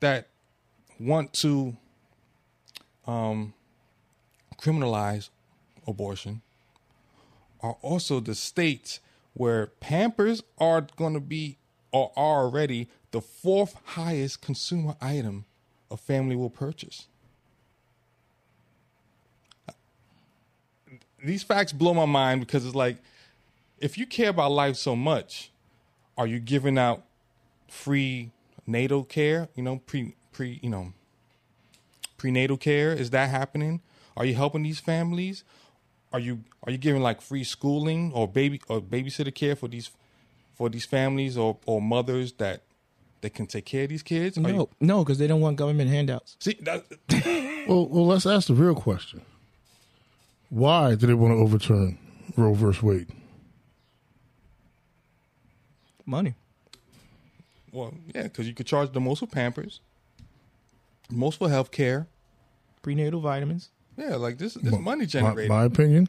[0.00, 0.28] that
[1.00, 1.76] want to
[3.06, 3.54] um,
[4.58, 5.30] criminalize
[5.86, 6.42] abortion
[7.60, 9.00] are also the states
[9.32, 11.58] where Pampers are going to be
[11.92, 15.46] or are already the fourth highest consumer item
[15.90, 17.06] a family will purchase.
[21.24, 22.98] These facts blow my mind because it's like,
[23.78, 25.50] if you care about life so much,
[26.16, 27.02] are you giving out
[27.68, 28.30] free
[28.66, 29.48] natal care?
[29.54, 30.92] You know, pre pre you know
[32.16, 33.80] prenatal care is that happening?
[34.16, 35.44] Are you helping these families?
[36.12, 39.90] Are you are you giving like free schooling or baby or babysitter care for these
[40.54, 42.62] for these families or or mothers that
[43.20, 44.38] that can take care of these kids?
[44.38, 46.84] Are you- no no because they don't want government handouts see that,
[47.68, 49.22] Well, well, let's ask the real question.
[50.48, 51.98] Why did they want to overturn
[52.36, 53.08] Roe versus Wade?
[56.08, 56.34] money
[57.72, 59.80] well, yeah, because you could charge the most for Pampers,
[61.10, 62.06] most for health care.
[62.80, 65.48] prenatal vitamins Yeah, like this this money My, generated.
[65.50, 66.08] my opinion,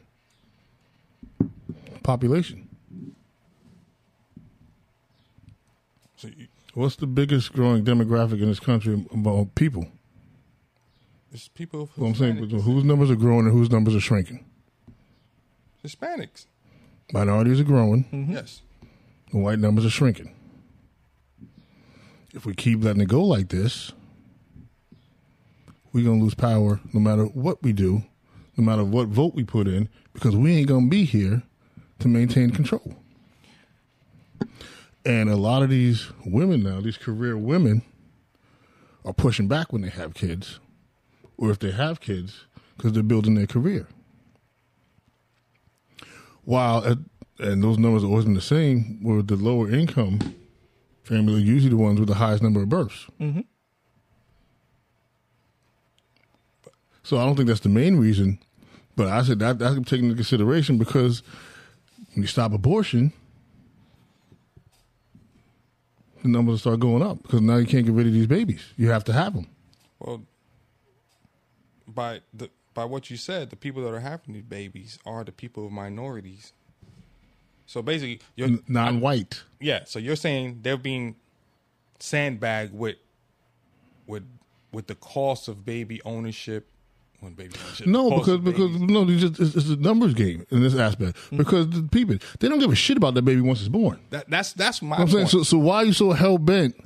[2.04, 2.68] population.
[6.16, 9.88] So you- What's the biggest growing demographic in this country among people?
[11.32, 11.90] It's people.
[11.96, 14.44] Well, I'm saying whose numbers are growing and whose numbers are shrinking.
[15.84, 16.46] Hispanics.
[17.12, 18.32] Minorities are growing, mm-hmm.
[18.32, 18.62] Yes.
[19.30, 20.34] the white numbers are shrinking.
[22.34, 23.92] If we keep letting it go like this,
[25.92, 28.02] we're gonna lose power no matter what we do,
[28.56, 31.42] no matter what vote we put in, because we ain't gonna be here
[32.00, 32.94] to maintain control.
[35.06, 37.82] And a lot of these women now, these career women,
[39.04, 40.60] are pushing back when they have kids,
[41.38, 42.44] or if they have kids,
[42.76, 43.86] because they're building their career.
[46.44, 46.98] While at,
[47.38, 50.18] and those numbers have always been the same, where the lower income
[51.04, 53.06] families are usually the ones with the highest number of births.
[53.20, 53.40] Mm-hmm.
[57.02, 58.38] So I don't think that's the main reason,
[58.96, 61.22] but I said that that's taken into consideration because
[62.12, 63.12] when you stop abortion,
[66.22, 68.62] the numbers will start going up because now you can't get rid of these babies.
[68.76, 69.46] You have to have them.
[70.00, 70.22] Well,
[71.88, 75.32] by the by what you said, the people that are having these babies are the
[75.32, 76.52] people of minorities.
[77.66, 79.42] So basically, you're Non-white.
[79.60, 79.80] yeah.
[79.84, 81.16] So you're saying they're being
[81.98, 82.96] sandbagged with
[84.06, 84.24] with
[84.72, 86.68] with the cost of baby ownership.
[87.20, 87.86] When baby ownership.
[87.88, 88.90] No, because because babies.
[88.90, 91.16] no, it's, just, it's, it's a numbers game in this aspect.
[91.16, 91.36] Mm-hmm.
[91.38, 93.98] Because the people they don't give a shit about that baby once it's born.
[94.10, 95.30] that, that's that's my I'm saying point.
[95.30, 95.42] so.
[95.42, 96.76] So why are you so hell bent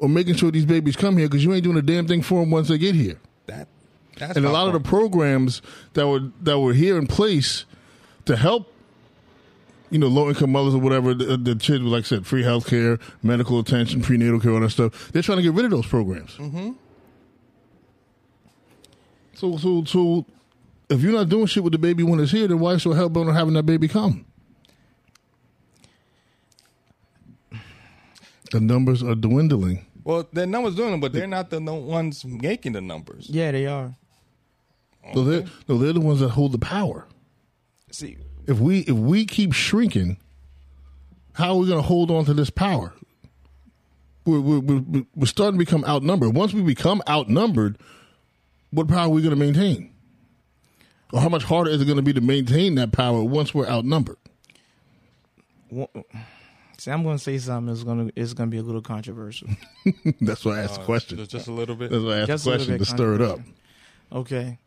[0.00, 1.28] on making sure these babies come here?
[1.28, 3.18] Because you ain't doing a damn thing for them once they get here.
[3.46, 3.68] that
[4.18, 5.62] that's And a my lot of the programs
[5.94, 7.64] that were that were here in place
[8.26, 8.72] to help,
[9.90, 12.66] you know, low income mothers or whatever, the, the kids, like I said, free health
[12.68, 15.10] care, medical attention, prenatal care, all that stuff.
[15.12, 16.36] They're trying to get rid of those programs.
[16.36, 16.72] Mm-hmm.
[19.34, 20.26] So, so, so,
[20.88, 23.08] if you're not doing shit with the baby when it's here, then why so hell
[23.08, 24.24] bent on having that baby come?
[28.50, 29.86] The numbers are dwindling.
[30.04, 33.28] well, their numbers doing them, but they're not the ones making the numbers.
[33.30, 33.94] Yeah, they are.
[35.14, 37.06] So they're, no, they're the ones that hold the power.
[37.90, 40.18] See, if we if we keep shrinking,
[41.34, 42.92] how are we going to hold on to this power?
[44.24, 46.34] We're, we're, we're, we're starting to become outnumbered.
[46.34, 47.76] Once we become outnumbered,
[48.70, 49.92] what power are we going to maintain?
[51.12, 53.66] Or how much harder is it going to be to maintain that power once we're
[53.66, 54.16] outnumbered?
[55.72, 55.88] wha-
[56.78, 57.66] see, I'm going to say something.
[57.66, 59.48] that's going to it's going to be a little controversial.
[60.20, 61.18] That's why I asked the uh, question.
[61.18, 61.90] Just, just a little bit.
[61.90, 63.40] That's why I asked Just the a question to stir it up.
[64.12, 64.58] Okay,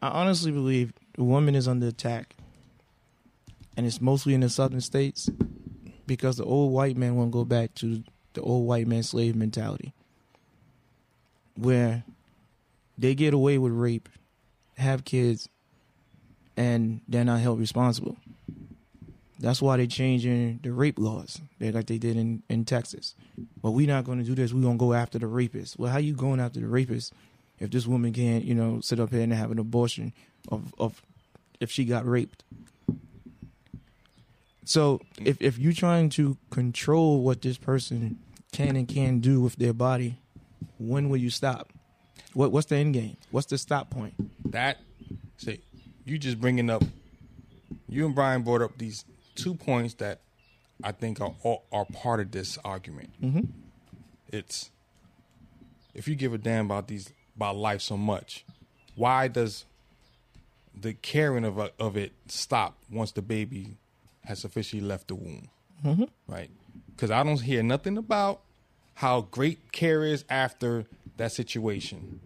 [0.00, 2.36] I honestly believe the woman is under attack,
[3.76, 5.28] and it's mostly in the southern states
[6.06, 8.02] because the old white man won't go back to
[8.34, 9.92] the old white man slave mentality,
[11.56, 12.04] where
[12.96, 14.08] they get away with rape,
[14.76, 15.48] have kids,
[16.56, 18.16] and they're not held responsible.
[19.40, 23.14] That's why they're changing the rape laws, they like they did in, in Texas.
[23.62, 24.52] But we're not going to do this.
[24.52, 25.78] We're going to go after the rapists.
[25.78, 27.12] Well, how you going after the rapists
[27.60, 30.12] if this woman can't, you know, sit up here and have an abortion
[30.50, 31.02] of, of
[31.60, 32.44] if she got raped?
[34.64, 38.18] So if if you're trying to control what this person
[38.52, 40.18] can and can do with their body,
[40.78, 41.72] when will you stop?
[42.34, 43.16] What what's the end game?
[43.30, 44.14] What's the stop point?
[44.52, 44.78] that
[45.36, 45.60] say
[46.04, 46.82] you just bringing up
[47.88, 49.04] you and Brian brought up these
[49.34, 50.20] two points that
[50.82, 53.10] I think are are, are part of this argument.
[53.22, 53.40] Mm-hmm.
[54.28, 54.70] It's
[55.94, 58.44] if you give a damn about these about life so much,
[58.96, 59.64] why does
[60.74, 63.76] the caring of a, of it stop once the baby
[64.24, 65.48] has officially left the womb?
[65.84, 66.04] Mm-hmm.
[66.26, 66.50] Right?
[66.90, 68.40] Because I don't hear nothing about
[68.94, 70.84] how great care is after
[71.16, 72.18] that situation.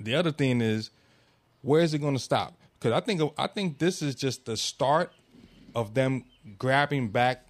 [0.00, 0.90] The other thing is,
[1.62, 2.54] where is it going to stop?
[2.78, 5.12] Because I think I think this is just the start
[5.76, 6.24] of them
[6.58, 7.46] grabbing back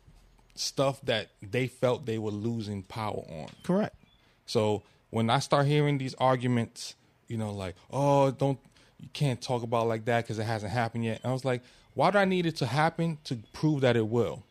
[0.54, 3.48] stuff that they felt they were losing power on.
[3.62, 3.96] Correct.
[4.44, 6.94] So when I start hearing these arguments,
[7.28, 8.58] you know, like, oh, don't
[8.98, 11.20] you can't talk about like that because it hasn't happened yet.
[11.24, 11.62] I was like,
[11.94, 14.44] why do I need it to happen to prove that it will?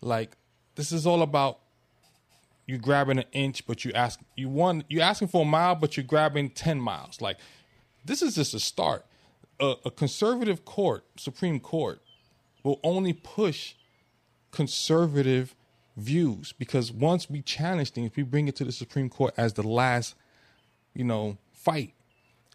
[0.00, 0.36] Like,
[0.74, 1.58] this is all about
[2.66, 5.96] you grabbing an inch, but you ask you want you asking for a mile, but
[5.96, 7.20] you're grabbing ten miles.
[7.20, 7.38] Like,
[8.04, 9.04] this is just a start.
[9.60, 12.00] A, a conservative court, Supreme Court,
[12.62, 13.74] will only push
[14.50, 15.54] conservative
[15.96, 19.62] views because once we challenge things, we bring it to the Supreme Court as the
[19.62, 20.14] last,
[20.94, 21.94] you know, fight.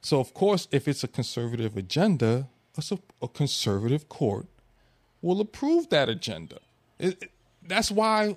[0.02, 4.48] So of course, if it's a conservative agenda, a, a conservative court
[5.22, 6.60] will approve that agenda.
[6.98, 7.32] It- it-
[7.68, 8.36] that's why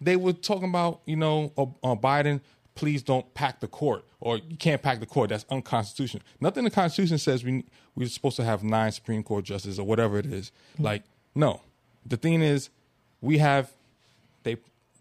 [0.00, 2.40] they were talking about, you know, uh, uh, Biden,
[2.74, 5.30] please don't pack the court, or you can't pack the court.
[5.30, 6.22] That's unconstitutional.
[6.40, 7.64] Nothing in the Constitution says we
[7.96, 10.52] we're supposed to have nine Supreme Court justices or whatever it is.
[10.78, 11.02] Like,
[11.34, 11.62] no.
[12.06, 12.70] The thing is,
[13.20, 13.72] we have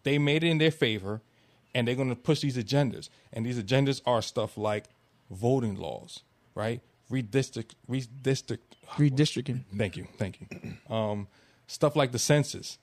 [0.03, 1.21] they made it in their favor,
[1.73, 3.09] and they're going to push these agendas.
[3.31, 4.85] And these agendas are stuff like
[5.29, 6.21] voting laws,
[6.55, 6.81] right?
[7.11, 8.59] Redistrict, redistrict.
[8.91, 9.63] Redistricting.
[9.77, 10.47] Thank you, thank you.
[10.93, 11.27] Um,
[11.67, 12.79] stuff like the census.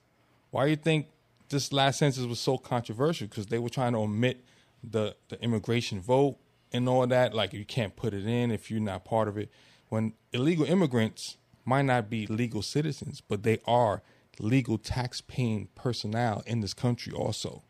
[0.51, 1.07] Why do you think
[1.49, 3.27] this last census was so controversial?
[3.27, 4.45] Because they were trying to omit
[4.83, 6.37] the the immigration vote
[6.71, 7.33] and all that.
[7.33, 9.51] Like you can't put it in if you're not part of it.
[9.89, 14.01] When illegal immigrants might not be legal citizens, but they are
[14.39, 17.63] legal tax paying personnel in this country also.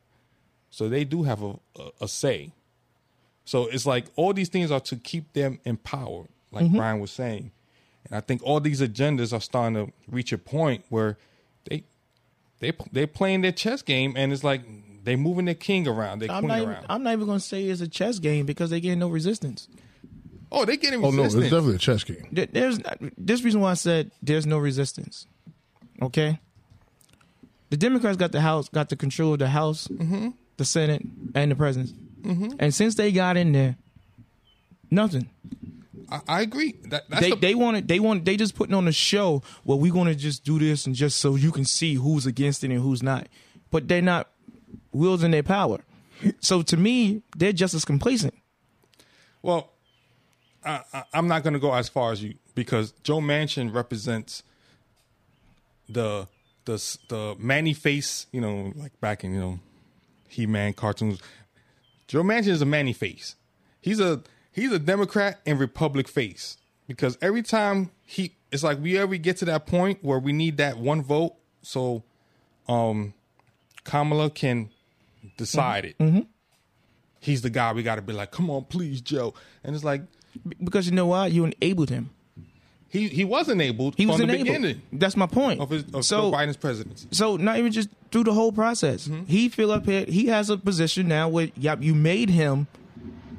[0.69, 2.51] So they do have a, a, a say.
[3.45, 6.77] So it's like all these things are to keep them in power, like mm-hmm.
[6.77, 7.51] Brian was saying.
[8.05, 11.17] And I think all these agendas are starting to reach a point where
[11.69, 11.83] they
[12.59, 14.63] they they're playing their chess game, and it's like
[15.03, 16.85] they're moving their king around, their I'm queen not, even, around.
[16.89, 19.69] I'm not even going to say it's a chess game because they get no resistance.
[20.51, 21.33] oh, they getting resistance.
[21.33, 22.27] Oh no, it's definitely a chess game.
[22.31, 22.79] There- There's
[23.17, 25.27] this reason why I said there's no resistance.
[26.01, 26.39] Okay,
[27.69, 30.29] the Democrats got the House, got the control of the House, mm-hmm.
[30.57, 31.03] the Senate,
[31.35, 32.23] and the President.
[32.23, 32.57] Mm-hmm.
[32.59, 33.77] And since they got in there,
[34.89, 35.29] nothing.
[36.09, 36.75] I, I agree.
[36.85, 39.77] That, that's they the, they wanted they want they just putting on a show where
[39.77, 42.71] we're going to just do this and just so you can see who's against it
[42.71, 43.27] and who's not.
[43.71, 44.29] But they're not
[44.91, 45.79] wielding their power.
[46.39, 48.33] So to me, they're just as complacent.
[49.41, 49.71] Well,
[50.65, 54.43] I, I, I'm not going to go as far as you because Joe Manchin represents
[55.87, 56.27] the
[56.67, 59.59] the the Manny face, you know, like back in you know
[60.27, 61.19] He Man cartoons.
[62.07, 63.35] Joe Manchin is a Manny face.
[63.81, 66.57] He's a he's a Democrat and Republic face
[66.87, 70.57] because every time he, it's like we ever get to that point where we need
[70.57, 72.03] that one vote, so
[72.69, 73.13] um
[73.83, 74.69] Kamala can
[75.37, 75.97] decide it.
[75.97, 76.21] Mm-hmm.
[77.19, 79.33] He's the guy we got to be like, come on, please, Joe.
[79.63, 80.01] And it's like
[80.63, 81.27] Because you know why?
[81.27, 82.11] You enabled him.
[82.89, 84.45] He he was enabled He was from the enabled.
[84.47, 85.59] beginning That's my point.
[85.61, 87.07] of his of so Joe Biden's presidency.
[87.11, 89.07] So not even just through the whole process.
[89.07, 89.25] Mm-hmm.
[89.25, 90.05] He feel up here.
[90.05, 92.67] He has a position now where yep, you made him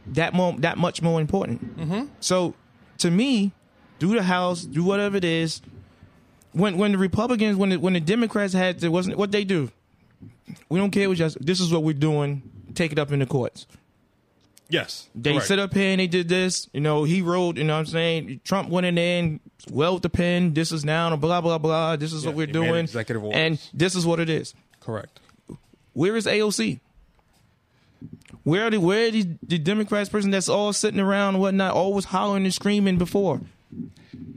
[0.09, 1.79] that more that much more important.
[1.79, 2.07] Mm-hmm.
[2.21, 2.55] So
[2.99, 3.53] to me,
[3.99, 5.61] do the House, do whatever it is.
[6.53, 9.71] When when the Republicans, when the, when the Democrats had to, wasn't what they do.
[10.69, 11.09] We don't care.
[11.09, 12.43] We just this is what we're doing.
[12.75, 13.67] Take it up in the courts.
[14.71, 15.47] Yes, They correct.
[15.47, 16.69] sit up here and they did this.
[16.75, 18.41] You know, he wrote, you know what I'm saying?
[18.45, 19.41] Trump went in there and
[19.71, 20.53] well with the pen.
[20.53, 21.97] This is now, blah, blah, blah.
[21.97, 22.75] This is Yeah, what we're doing.
[22.85, 23.39] executive orders.
[23.41, 24.55] And this is what it is.
[24.81, 25.21] correct.
[25.95, 26.81] Where is AOC?
[28.45, 31.75] Where are the where are the, the Democrats person that's all sitting around and whatnot,
[31.75, 33.41] always hollering and screaming before?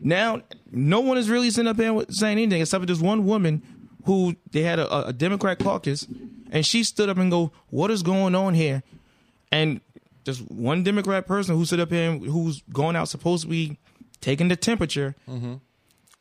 [0.01, 3.61] Now, no one is really sitting up here saying anything except for this one woman
[4.05, 6.07] who they had a, a Democrat caucus,
[6.51, 8.81] and she stood up and go, "What is going on here?"
[9.51, 9.79] And
[10.23, 13.77] just one Democrat person who stood up here and who's going out supposed to be
[14.21, 15.15] taking the temperature.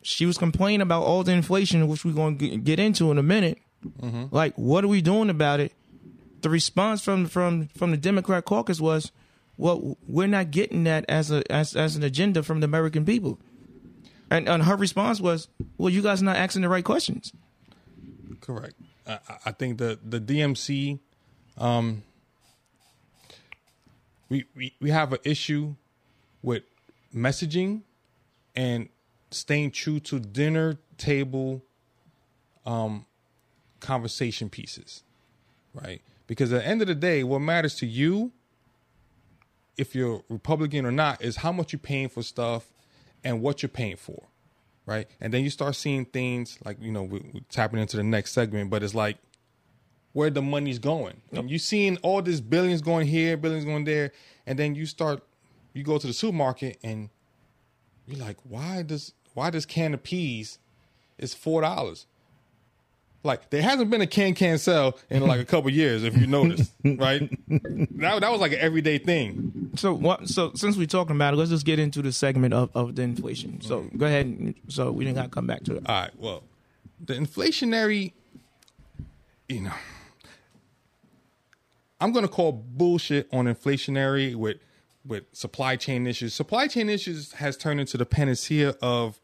[0.03, 3.23] She was complaining about all the inflation, which we're going to get into in a
[3.23, 3.59] minute.
[4.31, 5.73] Like, what are we doing about it?
[6.43, 9.13] The response from from from the Democrat caucus was,
[9.59, 13.39] "Well, we're not getting that as a as as an agenda from the American people."
[14.31, 17.33] And and her response was, "Well, you guys are not asking the right questions."
[18.41, 18.75] Correct.
[19.07, 20.99] I, I- I think the the DMC,
[21.59, 22.03] um,
[24.31, 25.75] we we we have an issue
[26.43, 26.63] with
[27.15, 27.83] messaging
[28.57, 28.89] and
[29.31, 31.63] staying true to dinner table,
[32.65, 33.05] um,
[33.81, 35.03] conversation pieces,
[35.75, 36.01] right?
[36.27, 38.33] Because at the end of the day, what matters to you,
[39.77, 42.73] if you're Republican or not, is how much you're paying for stuff
[43.23, 44.29] and what you're paying for
[44.87, 45.07] right?
[45.21, 48.33] And then you start seeing things like you know we, we're tapping into the next
[48.33, 49.19] segment, but it's like
[50.13, 51.21] where the money's going.
[51.33, 54.13] And you seeing all this billions going here, billions going there,
[54.47, 55.23] and then you start
[55.73, 57.11] you go to the supermarket and
[58.07, 60.59] you're like, why does why this can of peas
[61.19, 62.07] is four dollars?
[63.23, 66.27] Like there hasn't been a can can sell in like a couple years, if you
[66.27, 67.29] notice, right?
[67.49, 69.71] That that was like an everyday thing.
[69.77, 70.27] So what?
[70.29, 73.03] So since we're talking about it, let's just get into the segment of, of the
[73.03, 73.61] inflation.
[73.61, 73.97] So mm.
[73.99, 74.27] go ahead.
[74.27, 75.83] and- So we didn't got to come back to it.
[75.87, 76.11] All right.
[76.19, 76.45] Well,
[77.05, 78.13] the inflationary,
[79.51, 79.73] you know,
[82.01, 84.59] I'm gonna call bullshit on inflationary with
[85.05, 86.35] with supply chain issues.
[86.35, 89.21] Supply chain issues has turned into the panacea of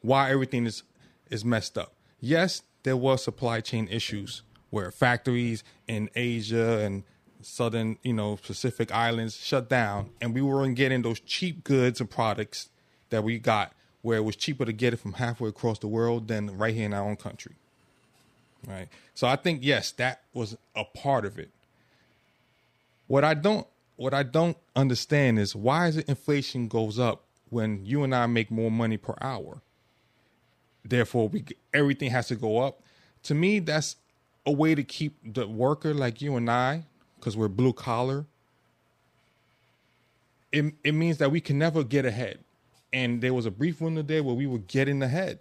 [0.00, 0.82] why everything is
[1.30, 1.94] is messed up.
[2.20, 7.04] Yes, there was supply chain issues where factories in Asia and
[7.40, 12.10] southern, you know, Pacific islands shut down, and we weren't getting those cheap goods and
[12.10, 12.70] products
[13.10, 16.28] that we got, where it was cheaper to get it from halfway across the world
[16.28, 17.56] than right here in our own country.
[18.66, 18.88] Right.
[19.14, 21.50] So I think yes, that was a part of it.
[23.06, 27.84] What I don't what I don't understand is why is it inflation goes up when
[27.86, 29.62] you and I make more money per hour?
[30.84, 32.82] Therefore, we everything has to go up.
[33.24, 33.96] To me, that's
[34.46, 36.84] a way to keep the worker like you and I
[37.18, 38.26] because we're blue collar,
[40.52, 42.40] it it means that we can never get ahead.
[42.92, 45.40] And there was a brief window there where we were getting ahead,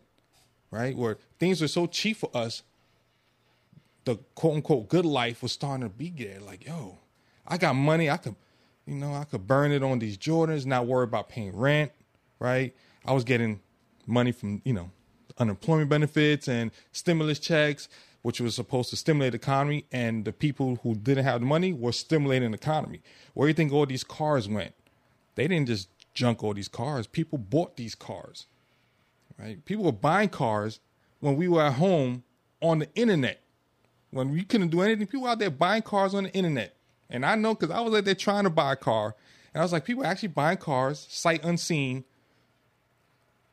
[0.71, 0.95] right?
[0.97, 2.63] Where things were so cheap for us,
[4.05, 6.39] the quote unquote good life was starting to be there.
[6.39, 6.99] Like, yo,
[7.47, 8.09] I got money.
[8.09, 8.35] I could,
[8.85, 11.91] you know, I could burn it on these Jordans, not worry about paying rent,
[12.39, 12.73] right?
[13.05, 13.59] I was getting
[14.07, 14.91] money from, you know,
[15.37, 17.89] unemployment benefits and stimulus checks,
[18.21, 19.85] which was supposed to stimulate the economy.
[19.91, 23.01] And the people who didn't have the money were stimulating the economy.
[23.33, 24.73] Where do you think all these cars went?
[25.35, 27.07] They didn't just junk all these cars.
[27.07, 28.45] People bought these cars,
[29.39, 29.63] right?
[29.65, 30.79] People were buying cars
[31.19, 32.23] when we were at home
[32.61, 33.41] on the internet.
[34.11, 36.75] When we couldn't do anything, people out there buying cars on the internet.
[37.13, 39.15] And I know because I was out there trying to buy a car.
[39.53, 42.03] And I was like, people actually buying cars, sight unseen,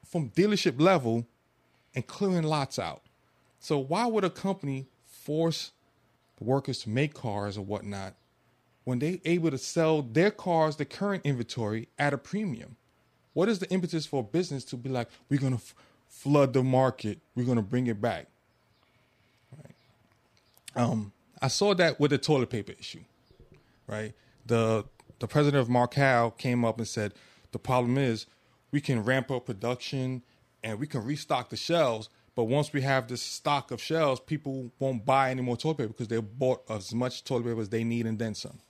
[0.04, 1.26] from dealership level
[1.94, 3.02] and clearing lots out.
[3.60, 5.72] So why would a company force
[6.38, 8.14] the workers to make cars or whatnot
[8.84, 12.76] when they able to sell their cars, the current inventory, at a premium?
[13.34, 15.74] What is the impetus for a business to be like, we're gonna f-
[16.08, 18.26] flood the market, we're gonna bring it back?
[19.56, 20.82] Right.
[20.82, 23.04] Um, I saw that with the toilet paper issue,
[23.90, 24.14] right?
[24.46, 24.84] The
[25.18, 27.12] the president of Marcal came up and said
[27.52, 28.26] the problem is
[28.70, 30.22] we can ramp up production
[30.62, 32.08] and we can restock the shelves.
[32.34, 35.88] But once we have this stock of shelves, people won't buy any more toilet paper
[35.88, 38.60] because they bought as much toilet paper as they need and then some.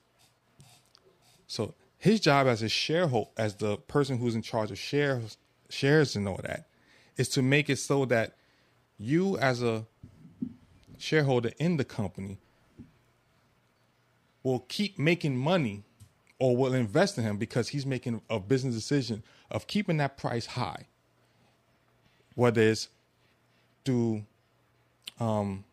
[1.47, 5.37] So his job as a shareholder, as the person who's in charge of shares,
[5.69, 6.67] shares and all that,
[7.17, 8.37] is to make it so that
[8.99, 9.87] you as a
[10.99, 12.39] shareholder in the company
[14.43, 15.83] will keep making money
[16.39, 20.47] or will invest in him because he's making a business decision of keeping that price
[20.47, 20.87] high.
[22.35, 22.89] Whether it's
[23.85, 24.25] through
[25.19, 25.65] um,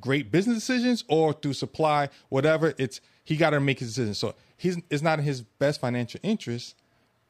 [0.00, 4.14] great business decisions or through supply, whatever, it's he got to make his decision.
[4.14, 6.76] So he's it's not in his best financial interest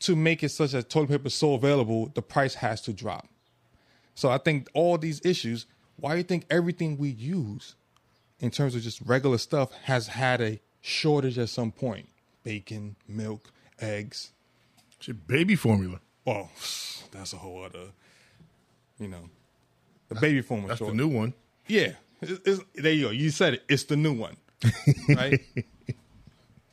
[0.00, 3.28] to make it such that toilet paper is so available, the price has to drop.
[4.14, 7.76] So I think all these issues, why do you think everything we use
[8.42, 12.08] in terms of just regular stuff has had a shortage at some point?
[12.42, 14.32] Bacon, milk, eggs.
[14.98, 16.00] Shit, baby formula.
[16.26, 16.50] Well,
[17.12, 17.86] that's a whole other,
[18.98, 19.30] you know,
[20.08, 20.74] the baby formula.
[20.74, 21.32] That's the new one.
[21.66, 23.10] Yeah, it's, it's, there you go.
[23.10, 23.62] You said it.
[23.68, 24.36] It's the new one,
[25.08, 25.40] right?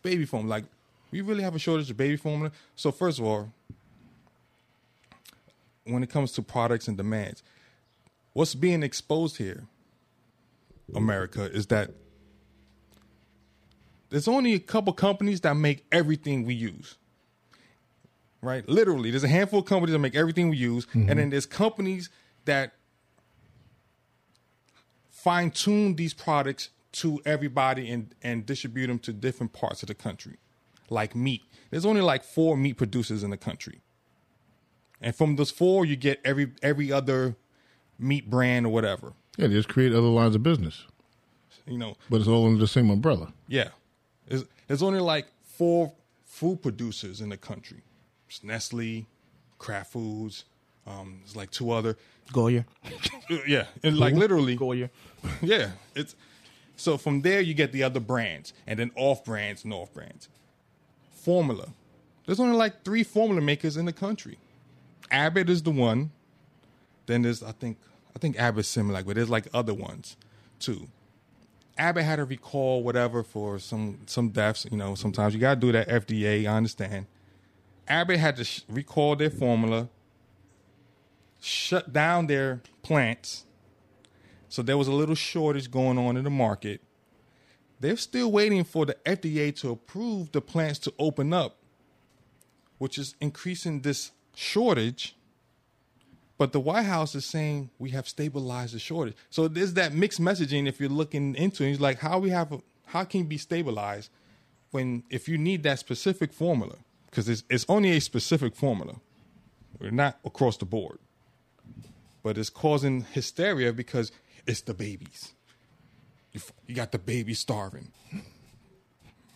[0.01, 0.55] baby formula.
[0.55, 0.65] Like,
[1.11, 2.51] we really have a shortage of baby formula.
[2.75, 3.51] So first of all,
[5.85, 7.43] when it comes to products and demands,
[8.33, 9.65] what's being exposed here,
[10.95, 11.91] America, is that
[14.09, 16.95] there's only a couple companies that make everything we use.
[18.41, 18.67] Right?
[18.67, 21.17] Literally, there's a handful of companies that make everything we use, and mm-hmm.
[21.17, 22.09] then there's companies
[22.45, 22.73] that
[25.09, 29.93] fine tune these products to everybody and, and distribute them to different parts of the
[29.93, 30.37] country.
[30.89, 31.43] Like meat.
[31.69, 33.81] There's only like four meat producers in the country.
[35.01, 37.35] And from those four, you get every every other
[37.97, 39.13] meat brand or whatever.
[39.39, 40.83] Yeah, they just create other lines of business,
[41.65, 43.33] You know, but it's all under the same umbrella.
[43.47, 43.69] yeah.
[44.27, 45.91] There's, there's only like four
[46.25, 47.81] food producers in the country.
[48.27, 49.07] It's Nestle,
[49.57, 50.43] Kraft Foods,
[50.85, 51.97] um, there's like two other.
[52.33, 52.65] Goya.
[53.47, 54.89] Yeah, and like literally, Goya.
[55.41, 55.71] yeah.
[55.95, 56.15] It's
[56.75, 60.27] so from there you get the other brands, and then off brands and off brands.
[61.11, 61.69] Formula.
[62.25, 64.37] There's only like three formula makers in the country.
[65.11, 66.11] Abbott is the one.
[67.05, 67.77] Then there's I think
[68.15, 70.17] I think Abbott's similar, but there's like other ones
[70.59, 70.87] too.
[71.77, 74.67] Abbott had to recall, whatever, for some some deaths.
[74.69, 75.87] You know, sometimes you gotta do that.
[75.87, 77.05] FDA, I understand.
[77.87, 79.89] Abbott had to sh- recall their formula,
[81.39, 83.45] shut down their plants,
[84.49, 86.81] so there was a little shortage going on in the market.
[87.79, 91.57] They're still waiting for the FDA to approve the plants to open up,
[92.77, 95.15] which is increasing this shortage.
[96.39, 99.15] But the White House is saying we have stabilized the shortage.
[99.29, 101.71] So there's that mixed messaging if you're looking into it.
[101.71, 104.09] It's like how we have how can it be stabilized
[104.71, 108.95] when if you need that specific formula because it's it's only a specific formula.
[109.79, 110.97] We're not across the board
[112.23, 114.11] but it's causing hysteria because
[114.45, 115.33] it's the babies.
[116.31, 117.91] You, you got the baby starving.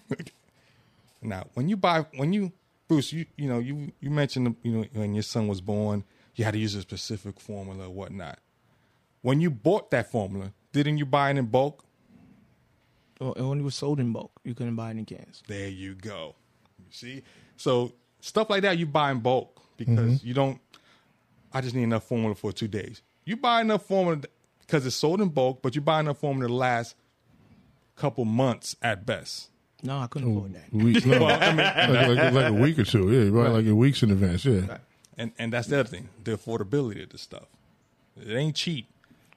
[1.21, 2.51] now, when you buy, when you
[2.87, 6.03] Bruce, you you know you you mentioned you know when your son was born,
[6.35, 8.39] you had to use a specific formula or whatnot.
[9.21, 11.85] When you bought that formula, didn't you buy it in bulk?
[13.21, 14.31] Oh, well, it only was sold in bulk.
[14.43, 15.43] You couldn't buy it in cans.
[15.47, 16.35] There you go.
[16.79, 17.23] You see,
[17.55, 20.27] so stuff like that you buy in bulk because mm-hmm.
[20.27, 20.59] you don't.
[21.53, 23.01] I just need enough formula for two days.
[23.25, 24.21] You buy enough formula
[24.61, 26.95] because it's sold in bulk, but you buy enough formula to last
[27.95, 29.49] couple months at best.
[29.83, 30.73] No, I couldn't afford that.
[30.73, 33.65] Week, no, Well, I mean, like, like, like a week or two, yeah, right, like
[33.65, 34.77] in weeks in advance, yeah.
[35.17, 37.45] And and that's the other thing, the affordability of the stuff.
[38.19, 38.87] It ain't cheap.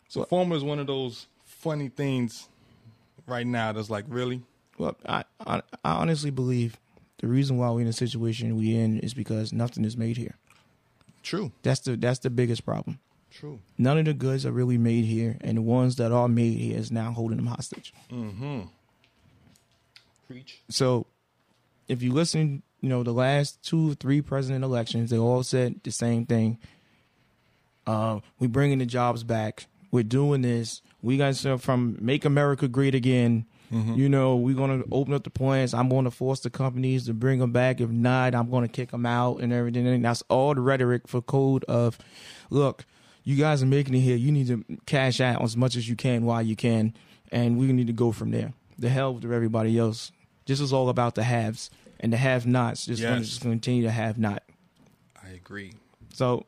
[0.09, 2.49] So formula is one of those funny things
[3.27, 4.43] right now that's like really
[4.79, 6.79] Well, I, I I honestly believe
[7.19, 10.37] the reason why we're in the situation we in is because nothing is made here.
[11.23, 11.53] true.
[11.63, 12.99] That's the that's the biggest problem.
[13.31, 13.59] True.
[13.77, 16.79] None of the goods are really made here, and the ones that are made here
[16.79, 17.93] is now holding them hostage.
[18.11, 18.63] Mm-hmm.
[20.27, 20.61] Preach.
[20.69, 21.07] So,
[21.89, 25.91] if you listen, you know the last two three president elections, they all said the
[25.91, 26.57] same thing.
[27.85, 29.67] Uh, we bringing the jobs back.
[29.91, 30.83] We're doing this.
[31.03, 33.45] We got stuff from Make America Great Again.
[33.73, 35.75] You know, we're gonna open up the plants.
[35.75, 37.81] I'm going to force the companies to bring them back.
[37.81, 39.85] If not, I'm going to kick them out and everything.
[39.89, 41.99] And that's all the rhetoric for code of,
[42.51, 42.85] look,
[43.25, 44.17] you guys are making it here.
[44.17, 46.95] You need to cash out as much as you can while you can,
[47.33, 48.53] and we need to go from there.
[48.79, 50.13] The hell with everybody else.
[50.47, 51.69] This is all about the haves
[52.01, 52.87] and the have-nots.
[52.87, 53.29] Just going to Yes.
[53.29, 54.43] just continue to have not.
[55.23, 55.73] I agree.
[56.13, 56.47] So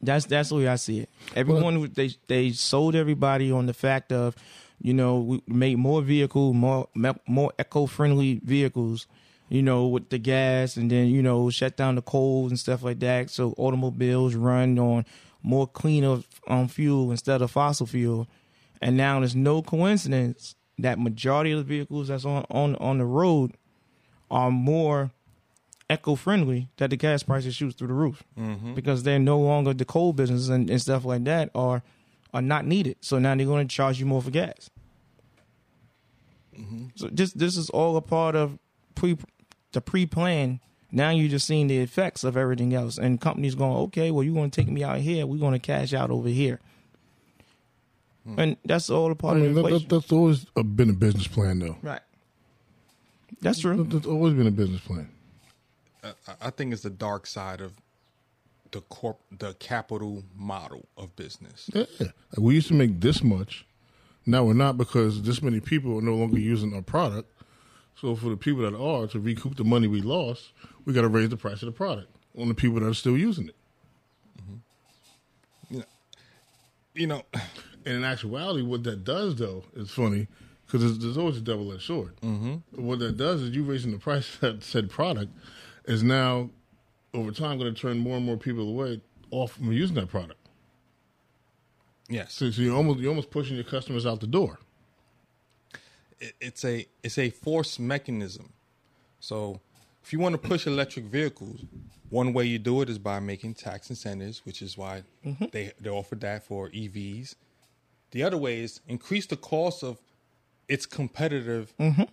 [0.00, 1.08] that's that's the way I see it.
[1.34, 4.36] Everyone they they sold everybody on the fact of,
[4.80, 6.88] you know, we made more vehicle, more
[7.26, 9.06] more eco friendly vehicles,
[9.48, 12.82] you know, with the gas, and then you know shut down the coal and stuff
[12.82, 13.30] like that.
[13.30, 15.06] So automobiles run on
[15.42, 18.28] more cleaner um, fuel instead of fossil fuel,
[18.82, 23.04] and now there's no coincidence that majority of the vehicles that's on on on the
[23.06, 23.52] road
[24.34, 25.12] are more
[25.88, 28.74] eco friendly that the gas prices shoots through the roof mm-hmm.
[28.74, 31.82] because they're no longer the coal business and, and stuff like that are
[32.34, 32.96] are not needed.
[33.00, 34.68] So now they're going to charge you more for gas.
[36.58, 36.86] Mm-hmm.
[36.96, 38.58] So just this is all a part of
[38.96, 39.16] pre
[39.72, 40.58] the pre plan.
[40.90, 44.34] Now you're just seeing the effects of everything else, and companies going, okay, well you're
[44.34, 46.60] going to take me out here, we're going to cash out over here,
[48.24, 48.38] hmm.
[48.38, 49.88] and that's all a part mean, of that, inflation.
[49.88, 51.76] that, that's always been a business plan, though.
[51.82, 52.00] right.
[53.40, 53.84] That's true.
[53.84, 55.08] That- always been a business plan.
[56.02, 56.12] I,
[56.42, 57.72] I think it's the dark side of
[58.70, 61.70] the corp the capital model of business.
[61.72, 61.84] Yeah,
[62.36, 63.66] we used to make this much.
[64.26, 67.30] Now we're not because this many people are no longer using our product.
[68.00, 70.50] So for the people that are to recoup the money we lost,
[70.84, 73.16] we got to raise the price of the product on the people that are still
[73.16, 73.56] using it.
[75.72, 75.80] Mm-hmm.
[76.94, 77.22] You know,
[77.86, 80.28] And in actuality, what that does though is funny
[80.66, 82.16] because there's, there's always a double edged sword.
[82.22, 82.82] Mm-hmm.
[82.84, 85.32] What that does is you raising the price of that said product
[85.86, 86.50] is now
[87.12, 89.00] over time going to turn more and more people away
[89.30, 90.40] off from using that product.
[92.08, 94.58] yes, So, so you're almost you're almost pushing your customers out the door.
[96.20, 98.52] it, it's a it's a force mechanism.
[99.20, 99.60] So
[100.02, 101.60] if you want to push electric vehicles,
[102.10, 105.02] one way you do it is by making tax incentives, which is why
[105.52, 107.34] they they offer that for EVs.
[108.10, 109.98] The other way is increase the cost of
[110.68, 112.04] its competitive mm-hmm.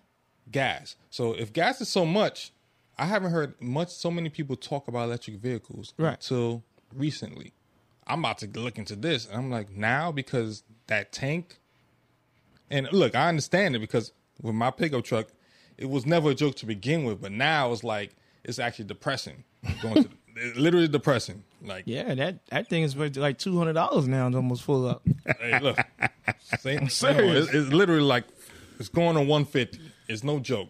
[0.51, 0.95] gas.
[1.09, 2.51] So if gas is so much,
[2.97, 6.13] I haven't heard much so many people talk about electric vehicles Right.
[6.13, 7.53] until recently.
[8.07, 11.59] I'm about to look into this, and I'm like now because that tank
[12.71, 15.27] and look, I understand it because with my pickup truck,
[15.77, 19.43] it was never a joke to begin with, but now it's like it's actually depressing.
[19.81, 20.09] Going to
[20.55, 21.43] literally depressing.
[21.61, 24.27] Like, Yeah, that that thing is worth like two hundred dollars now.
[24.27, 25.05] It's almost full up.
[25.39, 25.77] hey, look,
[26.59, 27.47] same, serious.
[27.47, 28.23] It's, it's literally like
[28.81, 29.79] it's going on 150.
[30.07, 30.69] It's no joke.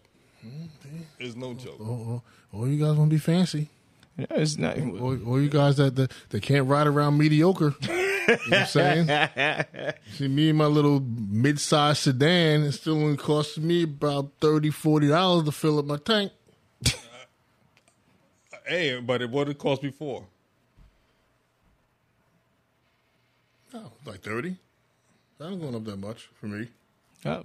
[1.19, 1.77] It's no joke.
[1.79, 2.21] Oh, oh,
[2.53, 3.69] oh all you guys want to be fancy.
[4.17, 4.77] Yeah, it's not.
[4.77, 7.73] All, all you guys that, that that can't ride around mediocre.
[7.81, 9.93] you know what I'm saying?
[10.13, 15.45] See, me and my little mid-sized sedan, it still only costs me about 30 $40
[15.45, 16.33] to fill up my tank.
[18.67, 20.25] Hey, but it what it cost before?
[23.73, 24.57] Oh, like 30
[25.37, 26.67] That ain't going up that much for me.
[27.25, 27.43] Oh,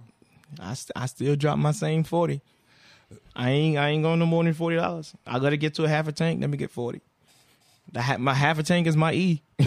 [0.61, 2.41] I, st- I still drop my same forty.
[3.35, 5.15] I ain't I ain't going no more than forty dollars.
[5.27, 6.41] I gotta get to a half a tank.
[6.41, 7.01] Let me get forty.
[7.93, 9.43] The ha- my half a tank is my E.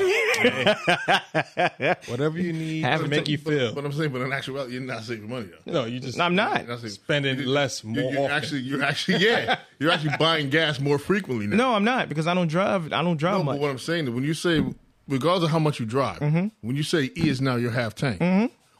[2.07, 3.73] Whatever you need Have to it make to- you feel.
[3.73, 5.71] But I'm saying, but in actuality, you're not saving money though.
[5.71, 6.59] no, you just I'm not.
[6.61, 8.31] You're not saving- spending less You- more you're often.
[8.31, 11.55] actually, you're actually, yeah, you're actually buying gas more frequently now.
[11.57, 12.91] No, I'm not because I don't drive.
[12.91, 13.55] I don't drive No, much.
[13.55, 14.63] but what I'm saying is when you say,
[15.07, 16.47] regardless of how much you drive, Mm-hmm.
[16.61, 18.19] when you say E is now your half tank,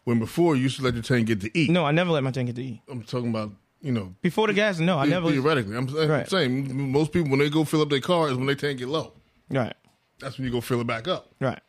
[0.10, 1.68] when before you used to let your tank get to E.
[1.70, 2.82] no, I never let my tank get to E.
[2.89, 3.51] I'm talking about,
[3.82, 5.30] you know, Before the gas, no, I never.
[5.30, 5.76] theoretically.
[5.78, 6.28] I'm, I'm Right.
[6.30, 8.88] saying most people, when they go fill up their car, is when their tank get
[8.88, 9.14] low.
[9.51, 9.74] Right,
[10.20, 11.32] That's when you go fill it back up.
[11.39, 11.60] right.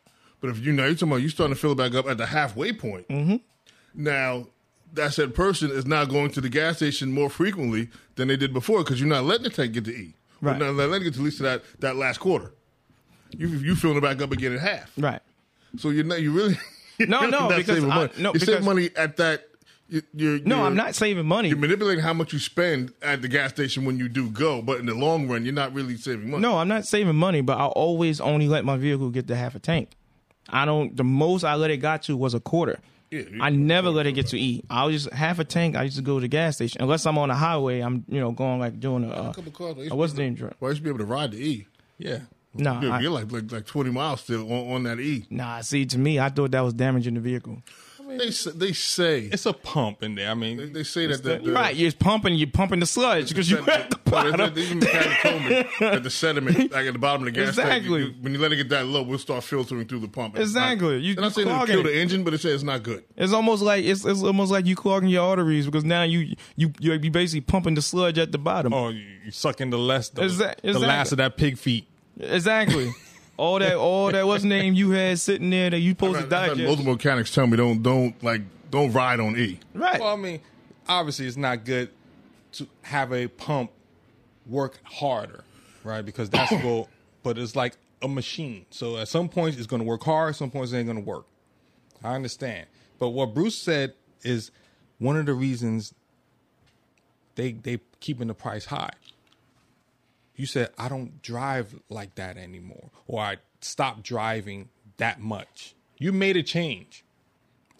[0.41, 2.17] But if you know, you're talking about you starting to fill it back up at
[2.17, 3.07] the halfway point.
[3.09, 3.35] Mm-hmm.
[3.93, 4.47] Now,
[4.93, 8.51] that said person is now going to the gas station more frequently than they did
[8.53, 10.15] before because you're not letting the tank get to E.
[10.41, 10.57] Right.
[10.57, 12.53] You're not letting it get to at least to that, that last quarter.
[13.37, 14.91] You you filling it back up again at half.
[14.97, 15.21] Right.
[15.77, 16.57] So you're not you really
[17.07, 18.11] No, no, not because saving I- money.
[18.17, 19.47] no, you save money at that
[19.89, 21.49] you- you're, No, I'm not saving money.
[21.49, 24.79] You're manipulating how much you spend at the gas station when you do go, but
[24.79, 26.41] in the long run, you're not really saving money.
[26.41, 29.53] No, I'm not saving money, but I always only let my vehicle get to half
[29.53, 29.89] a tank.
[30.49, 30.95] I don't.
[30.95, 32.79] The most I let it got to was a quarter.
[33.09, 34.63] Yeah, I never let it get to E.
[34.69, 35.75] I was just half a tank.
[35.75, 37.81] I used to go to the gas station unless I'm on the highway.
[37.81, 39.75] I'm you know going like doing a, uh, A couple cars.
[39.75, 40.55] I used a to what's the name drink.
[40.61, 41.67] Well, I used to be able to ride the E.
[41.97, 42.19] Yeah.
[42.53, 45.25] No, You're, you're like, like like 20 miles still on, on that E.
[45.29, 45.61] nah.
[45.61, 47.61] See, to me, I thought that was damaging the vehicle.
[48.17, 50.29] They say, they say It's a pump in there.
[50.31, 53.29] I mean, they, they say that the, the, right, you're pumping, you're pumping the sludge
[53.29, 54.53] because you that- at the no, they- bottom.
[54.53, 57.55] they even mechanic told me that the sediment, like at the bottom of the gas
[57.55, 58.03] tank, Exactly.
[58.07, 60.37] you- when you let it get that low, we'll start filtering through the pump.
[60.37, 60.95] Exactly.
[60.95, 63.05] Not, You- they're not saying it'll kill the engine, but it says it's not good.
[63.15, 66.73] It's almost like it's, it's almost like you clogging your arteries because now you you
[66.81, 68.73] you be basically pumping the sludge at the bottom.
[68.73, 71.87] oh, you you sucking the less, the, Exac- the last of that pig feet.
[72.21, 72.93] Exactly.
[73.37, 76.57] all that all that what's name you had sitting there that you supposed to I've
[76.57, 79.59] had multiple mechanics tell me don't don't like don't ride on E.
[79.73, 79.99] Right.
[79.99, 80.39] Well, I mean,
[80.87, 81.89] obviously, it's not good
[82.53, 83.71] to have a pump
[84.47, 85.43] work harder,
[85.83, 86.03] right?
[86.03, 86.87] Because that's what.
[87.23, 88.65] But it's like a machine.
[88.71, 90.35] So at some points it's going to work hard.
[90.35, 91.25] Some points it ain't going to work.
[92.03, 92.65] I understand.
[92.97, 93.93] But what Bruce said
[94.23, 94.49] is
[94.97, 95.93] one of the reasons
[97.35, 98.89] they they keeping the price high.
[100.41, 105.75] You said I don't drive like that anymore, or I stopped driving that much.
[105.99, 107.03] You made a change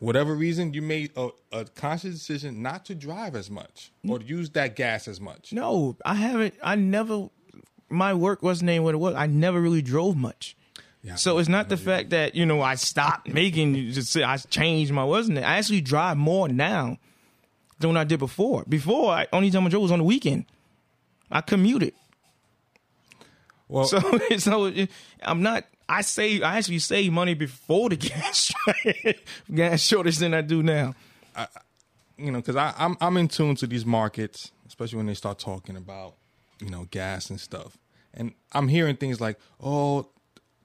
[0.02, 4.26] whatever reason you made a, a conscious decision not to drive as much or to
[4.26, 5.54] use that gas as much.
[5.54, 6.56] no, I haven't.
[6.62, 7.30] I never.
[7.88, 9.16] My work wasn't name what it was.
[9.16, 10.56] I never really drove much.
[11.04, 11.16] Yeah.
[11.16, 13.92] So it's not the fact that you know I stopped making.
[13.92, 15.42] Just say I changed my wasn't it?
[15.42, 16.98] I actually drive more now
[17.80, 18.66] than I did before.
[18.68, 20.46] Before, I, only time I drove was on the weekend.
[21.32, 21.94] I commuted.
[23.72, 24.00] Well, So,
[24.38, 24.72] so
[25.24, 25.66] I'm not.
[25.88, 26.44] I save.
[26.44, 28.52] I actually save money before the gas
[29.54, 30.94] gas shortage than I do now.
[32.18, 35.76] you know, because I'm I'm in tune to these markets, especially when they start talking
[35.78, 36.16] about
[36.60, 37.78] you know gas and stuff,
[38.14, 40.08] and I'm hearing things like, oh.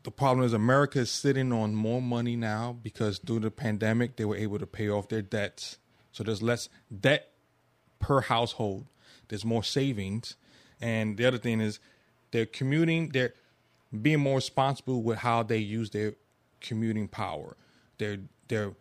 [0.02, 4.24] The problem is America is sitting on more money now because through the pandemic they
[4.24, 5.78] were able to pay off their debts.
[6.12, 6.68] So there's less
[7.00, 7.32] debt
[7.98, 8.86] per household.
[9.26, 10.36] There's more savings.
[10.80, 11.80] And the other thing is
[12.30, 13.34] they're commuting, they're
[14.02, 16.14] being more responsible with how they use their
[16.60, 17.56] commuting power.
[17.98, 18.18] They're
[18.48, 18.72] they're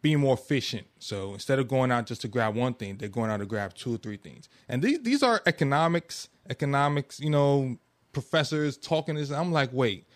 [0.00, 0.86] being more efficient.
[0.98, 3.74] So instead of going out just to grab one thing, they're going out to grab
[3.74, 4.48] two or three things.
[4.68, 7.78] And these these are economics, economics, you know,
[8.12, 9.30] professors talking this.
[9.30, 10.06] I'm like, wait,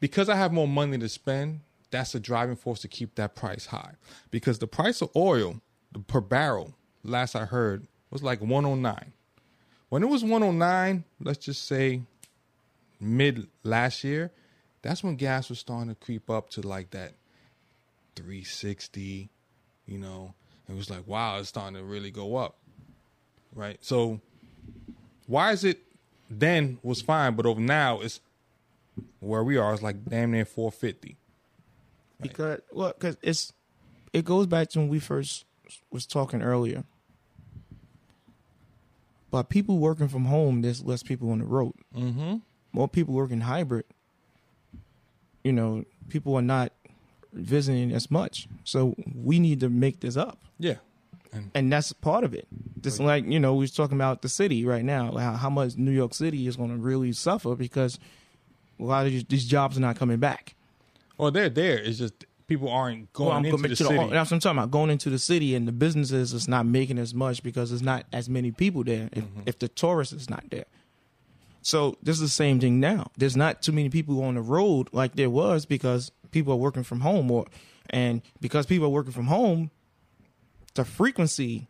[0.00, 3.66] because I have more money to spend, that's a driving force to keep that price
[3.66, 3.94] high.
[4.30, 5.60] Because the price of oil
[6.06, 9.12] per barrel, last I heard, was like 109.
[9.94, 12.02] When it was 109, let's just say
[12.98, 14.32] mid last year,
[14.82, 17.12] that's when gas was starting to creep up to like that
[18.16, 19.30] 360,
[19.86, 20.34] you know.
[20.68, 22.56] It was like, wow, it's starting to really go up.
[23.54, 23.78] Right?
[23.82, 24.20] So
[25.28, 25.78] why is it
[26.28, 28.18] then was fine, but over now it's
[29.20, 31.16] where we are, it's like damn near 450.
[32.20, 33.52] Because well, because it's
[34.12, 35.44] it goes back to when we first
[35.92, 36.82] was talking earlier.
[39.34, 41.72] But people working from home, there's less people on the road.
[41.92, 42.36] Mm-hmm.
[42.72, 43.84] More people working hybrid.
[45.42, 46.70] You know, people are not
[47.32, 50.76] visiting as much, so we need to make this up, Yeah.
[51.52, 52.46] and that's part of it.
[52.80, 55.76] Just like you know, we was talking about the city right now, how, how much
[55.76, 57.98] New York City is going to really suffer because
[58.78, 60.54] a lot of these, these jobs are not coming back.
[61.18, 61.78] Well, they're there.
[61.78, 63.94] It's just people aren't going Well, into the city.
[63.96, 64.70] the, that's what I'm talking about.
[64.70, 68.04] Going into the city and the businesses is not making as much because there's not
[68.12, 69.08] as many people there.
[69.12, 69.40] If, Mm-hmm.
[69.46, 70.66] if the tourist is not there,
[71.62, 73.10] so this is the same thing now.
[73.16, 76.82] There's not too many people on the road like there was because people are working
[76.82, 77.46] from home, or
[77.90, 79.70] and because people are working from home,
[80.74, 81.68] the frequency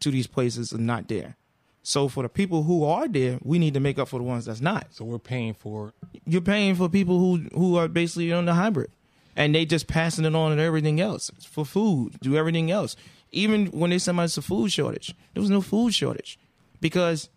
[0.00, 1.36] to these places is not there.
[1.84, 4.44] So for the people who are there, we need to make up for the ones
[4.44, 5.92] that's not so we're paying for
[6.24, 8.90] you're paying for people who who are basically on the hybrid,
[9.36, 12.96] and they just passing it on and everything else for food, do everything else.
[13.30, 16.38] Even when they said it's a food shortage, there was no food shortage
[16.80, 17.30] because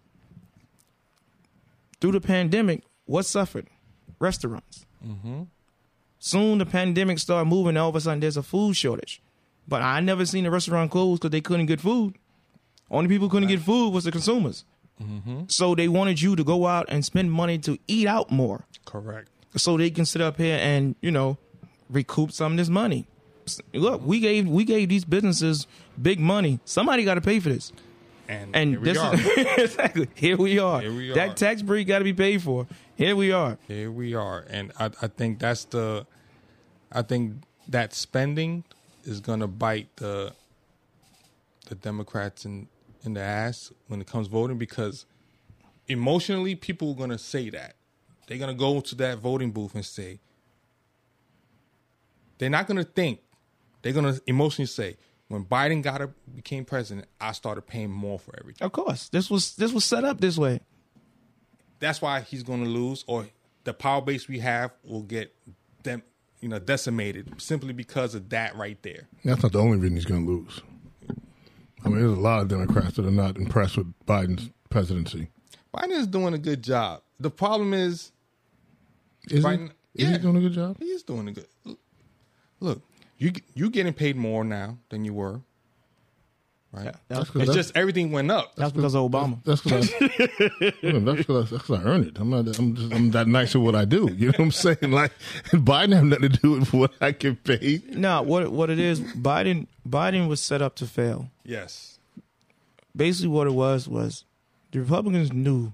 [2.02, 3.68] through the pandemic, what suffered?
[4.20, 4.86] Restaurants.
[5.06, 5.44] Mm-hmm.
[6.20, 7.78] Soon the pandemic started moving.
[7.78, 9.22] All of a sudden, there's a food shortage.
[9.68, 12.16] But I never seen a restaurant close because they couldn't get food.
[12.90, 14.64] Only people couldn't get food was the consumers.
[15.02, 15.44] Mm-hmm.
[15.48, 19.30] So they wanted you to go out and spend money to eat out more correct.
[19.58, 21.38] so they can sit up here and you know
[21.90, 23.06] recoup some of this money.
[23.74, 25.68] Look, we gave we gave these businesses
[26.02, 26.60] big money.
[26.66, 27.72] Somebody got to pay for this,
[28.28, 29.14] And, and here we this are.
[29.14, 29.28] is
[29.58, 30.82] exactly here we are.
[30.82, 31.16] Here we are.
[31.16, 32.66] That tax break got to be paid for.
[32.96, 33.60] Here we are.
[33.68, 36.08] Here we are, and I, I think that's the,
[36.92, 37.34] I think
[37.68, 38.64] that spending
[39.04, 40.34] is gonna bite the,
[41.68, 42.68] the Democrats in
[43.04, 45.06] in the ass when it comes voting because
[45.88, 47.76] emotionally people are gonna say that.
[48.28, 50.20] They're gonna go to that voting booth and say
[52.38, 53.20] they're not gonna think.
[53.82, 58.34] They're gonna emotionally say, when Biden got a, became president, I started paying more for
[58.40, 58.66] everything.
[58.66, 60.62] Of course, this was this was set up this way.
[61.80, 63.28] That's why he's gonna lose, or
[63.66, 65.36] the power base we have will get
[65.84, 66.02] them,
[66.40, 69.08] you know, decimated simply because of that right there.
[69.26, 70.62] That's not the only reason he's going to lose.
[71.84, 75.30] I mean, there's a lot of Democrats that are not impressed with Biden's presidency.
[75.76, 77.02] Biden is doing a good job.
[77.20, 78.12] The problem is
[79.30, 80.04] Is, Biden, he?
[80.04, 80.78] Is yeah, he doing a good job?
[80.80, 81.48] He is doing a good.
[82.60, 82.82] Look,
[83.18, 85.42] you you getting paid more now than you were,
[86.72, 86.94] right?
[87.08, 87.22] That's.
[87.30, 88.56] It's That's- just everything went up.
[88.56, 89.44] that's because of Obama.
[89.44, 92.18] That's because I, Yeah, that's 'cause I, that's 'cause I earned it.
[92.20, 92.58] I'm not.
[92.60, 92.94] I'm just.
[92.94, 94.10] I'm that nice at what I do.
[94.16, 94.78] You know what I'm saying?
[94.92, 95.12] Like
[95.52, 97.96] Biden have nothing to do with what I get paid.
[97.98, 101.30] No, what what it is, Biden Biden was set up to fail.
[101.44, 102.00] Yes.
[102.96, 104.24] Basically, what it was was
[104.72, 105.74] the Republicans knew,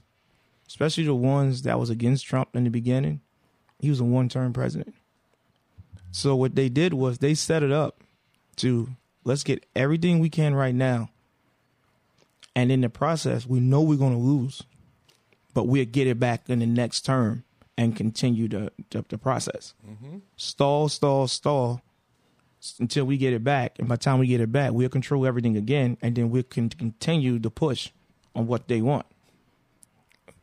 [0.67, 3.21] especially the ones that was against Trump in the beginning,
[3.79, 4.95] he was a one term president.
[6.11, 8.03] So what they did was they set it up
[8.57, 8.89] to
[9.23, 11.09] let's get everything we can right now,
[12.55, 14.63] and in the process, we know we're going to lose,
[15.53, 17.43] but we'll get it back in the next term
[17.77, 19.73] and continue the the, the process.
[19.89, 20.17] Mm-hmm.
[20.35, 21.81] Stall, stall, stall
[22.79, 23.79] until we get it back.
[23.79, 26.43] And by the time we get it back, we'll control everything again, and then we
[26.43, 27.89] can continue to push
[28.35, 29.05] on what they want.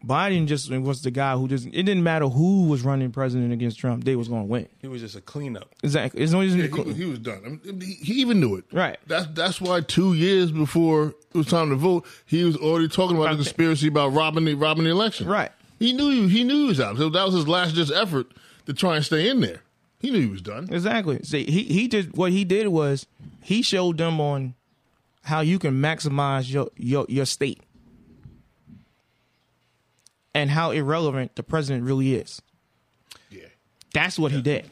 [0.07, 3.79] Biden just was the guy who just it didn't matter who was running president against
[3.81, 4.69] Trump, they was going to win.
[4.81, 5.75] He was just a cleanup.
[5.83, 6.21] Exactly.
[6.23, 7.43] It's always Yeah, he, was- he was done.
[7.45, 8.65] I mean, he, he even knew it.
[8.73, 8.97] Right.
[9.09, 13.17] That's that's why two years before it was time to vote, he was already talking
[13.17, 15.27] about the conspiracy about robbing the robbing the election.
[15.27, 15.51] Right.
[15.81, 16.97] He knew he, he knew he was out.
[16.97, 18.29] So that was his last just effort
[18.67, 19.63] to try and stay in there.
[20.01, 20.69] He knew he was done.
[20.73, 21.21] Exactly.
[21.25, 23.07] See, he he just what he did was
[23.43, 24.55] he showed them on
[25.23, 27.61] how you can maximize your your your state
[30.35, 32.43] and how irrelevant the president really is.
[33.31, 33.47] Yeah.
[33.93, 34.71] That's what he did.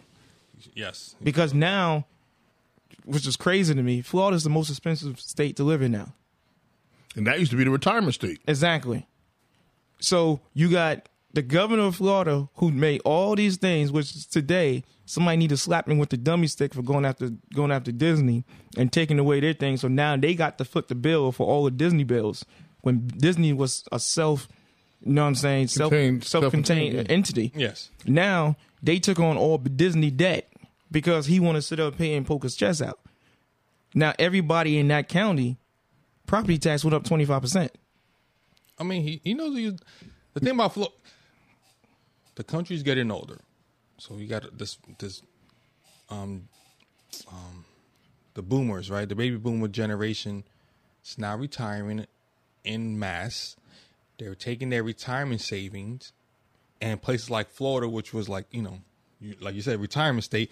[0.75, 1.15] Yes.
[1.23, 2.07] Because now,
[3.05, 6.13] which is crazy to me, Florida is the most expensive state to live in now.
[7.15, 8.41] And that used to be the retirement state.
[8.47, 9.07] Exactly.
[10.01, 15.37] So you got the governor of Florida who made all these things, which today somebody
[15.37, 18.45] need to slap him with the dummy stick for going after going after Disney
[18.77, 19.77] and taking away their thing.
[19.77, 22.45] So now they got to foot the bill for all the Disney bills
[22.83, 24.49] when Disney was a self,
[25.07, 27.53] you know what I'm saying, self Contained- self-contained self-contained, entity.
[27.55, 27.91] Yes.
[28.05, 30.51] Now they took on all Disney debt
[30.91, 32.99] because he want to sit up here and poke his chest out.
[33.95, 35.57] Now everybody in that county,
[36.27, 37.73] property tax went up twenty five percent.
[38.79, 39.75] I mean, he, he knows he.
[40.35, 40.89] The thing about Flo,
[42.35, 43.39] the country's getting older,
[43.97, 45.23] so you got this this,
[46.11, 46.49] um,
[47.29, 47.65] um,
[48.35, 49.09] the boomers, right?
[49.09, 50.45] The baby boomer generation
[51.05, 52.07] is now retiring
[52.65, 53.57] in mass.
[54.19, 56.13] They're taking their retirement savings,
[56.81, 58.81] and places like Florida, which was like you know,
[59.21, 60.51] you, like you said, retirement state.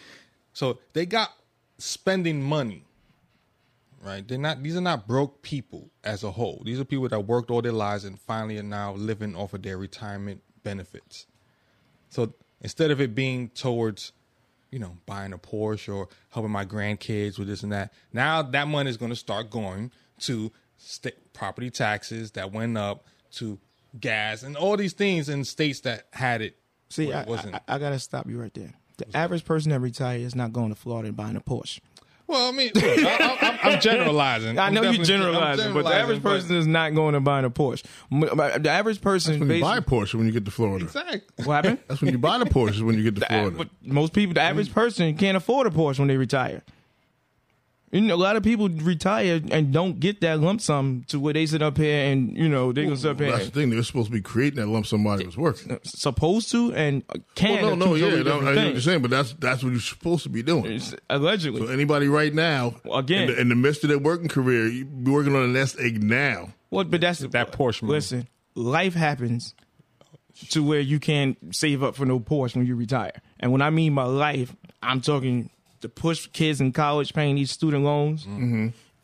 [0.53, 1.33] So they got
[1.79, 2.85] spending money
[4.05, 4.27] right?
[4.27, 6.63] They're not; these are not broke people as a whole.
[6.65, 9.63] These are people that worked all their lives and finally are now living off of
[9.63, 11.27] their retirement benefits.
[12.11, 14.13] So instead of it being towards,
[14.71, 18.69] you know, buying a Porsche or helping my grandkids with this and that, now that
[18.69, 19.91] money is going to start going
[20.21, 20.53] to
[21.33, 23.59] property taxes that went up, to
[24.01, 26.57] gas, and all these things in states that had it.
[26.91, 27.55] See, where I, it wasn't.
[27.55, 28.75] I, I gotta stop you right there.
[28.97, 31.81] The average person that retired is not going to Florida and buying a Porsche.
[32.29, 34.57] well, I mean, look, I, I, I'm generalizing.
[34.59, 37.21] I know you're definitely- I'm generalizing, but the average but- person is not going to
[37.21, 37.85] buying a Porsche.
[38.13, 40.85] Uh, but The average person, When you buy a Porsche when you get to Florida.
[40.85, 41.23] Exactly.
[41.45, 41.79] what happened?
[41.89, 43.57] That's when you buy the Porsche is when you get to The- Florida.
[43.57, 44.75] but most people, the average mm-hmm.
[44.75, 46.63] person, can't afford a Porsche when they retire.
[47.95, 51.33] You know, a lot of people retire and don't get that lump sum to where
[51.33, 53.71] they sit up here and you know they gonna sit up here That's the thing.
[53.71, 55.71] They're supposed to be creating that lump sum while they was working.
[55.71, 57.05] Uh, supposed to and
[57.37, 57.63] can.
[57.63, 59.33] Well, no, no, two yeah, totally no, I different know what you're saying, but that's
[59.35, 60.65] that's what you're supposed to be doing.
[60.65, 61.65] It's- allegedly.
[61.65, 63.23] So anybody right now, Again.
[63.23, 65.77] in the, in the midst of their working career, you be working on a nest
[65.79, 66.53] egg now.
[66.71, 67.93] Well, but that's That Porsche move.
[67.93, 68.27] Listen,
[68.57, 69.55] life happens
[70.49, 73.23] to where you can't save up for no Porsche when you retire.
[73.39, 75.51] And when I mean by life, I'm talking
[75.85, 78.27] to push kids in college paying these student loans,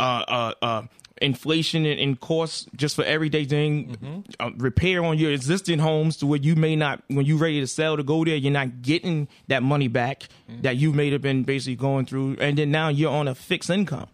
[0.01, 0.83] uh, uh, uh,
[1.21, 6.27] inflation and, and costs just for everyday thing, uh, repair on your existing homes to
[6.27, 9.29] where you may not, when you're ready to sell to go there, you're not getting
[9.49, 10.29] that money back
[10.63, 13.69] that you may have been basically going through, and then now you're on a fixed
[13.71, 14.09] income.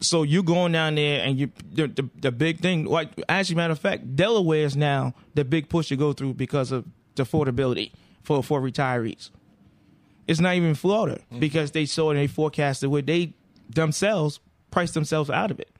[0.00, 2.84] So you're going down there, and you the, the the big thing.
[2.84, 6.72] Like actually, matter of fact, Delaware is now the big push to go through because
[6.72, 6.84] of
[7.14, 9.30] the affordability for for retirees.
[10.28, 13.32] It's not even Florida because they saw and they forecasted where they
[13.68, 14.38] themselves
[14.70, 15.70] priced themselves out of it.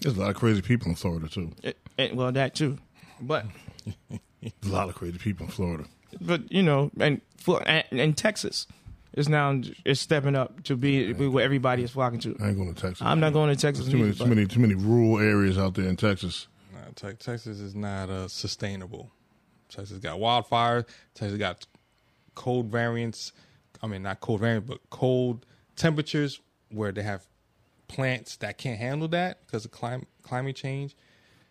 [0.00, 1.52] There's a lot of crazy people in Florida too.
[1.62, 2.78] It, it- well, that too,
[3.20, 3.46] but
[4.12, 4.20] a
[4.64, 5.84] lot of crazy people in Florida.
[6.20, 8.66] but you know, and for and, and Texas
[9.14, 12.36] is now is stepping up to be where everybody is flocking to.
[12.40, 13.02] I ain't going to Texas.
[13.06, 13.86] I'm not going to Texas.
[13.86, 16.46] Too many, neither, too many, too many rural areas out there in Texas.
[16.72, 19.10] Nah, Te- Texas is not uh, sustainable.
[19.68, 20.86] Texas got wildfires.
[21.14, 21.66] Texas got
[22.34, 23.32] cold variants.
[23.82, 27.26] I mean, not cold variant, but cold temperatures where they have
[27.86, 30.96] plants that can't handle that because of clim- climate change.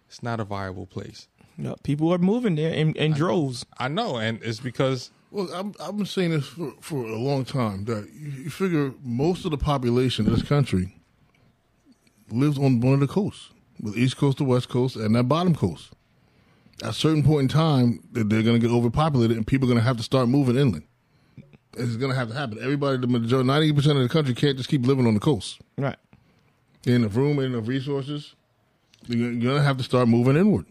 [0.08, 1.28] It's not a viable place.
[1.58, 3.66] Yeah, people are moving there in, in droves.
[3.78, 7.46] I know, and it's because Well, I'm, I've been saying this for, for a long
[7.46, 10.96] time that you, you figure most of the population of this country
[12.30, 13.50] lives on one of the coasts,
[13.80, 15.94] the East Coast, the West Coast, and that bottom coast.
[16.84, 19.80] At a certain point in time, they're going to get overpopulated, and people are going
[19.80, 20.84] to have to start moving inland.
[21.78, 22.58] It's going to have to happen.
[22.62, 25.62] Everybody, the majority, ninety percent of the country can't just keep living on the coast.
[25.78, 25.98] Right.
[26.86, 28.36] Ain't enough room, ain't enough resources.
[29.08, 30.66] You're going to have to start moving inward.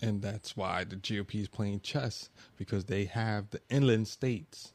[0.00, 4.72] And that's why the GOP is playing chess because they have the inland states.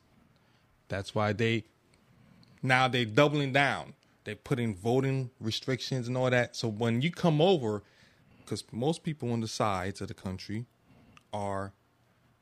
[0.88, 1.66] That's why they
[2.64, 3.94] now they're doubling down.
[4.24, 6.56] They're putting voting restrictions and all that.
[6.56, 7.84] So when you come over,
[8.40, 10.66] because most people on the sides of the country
[11.34, 11.74] are,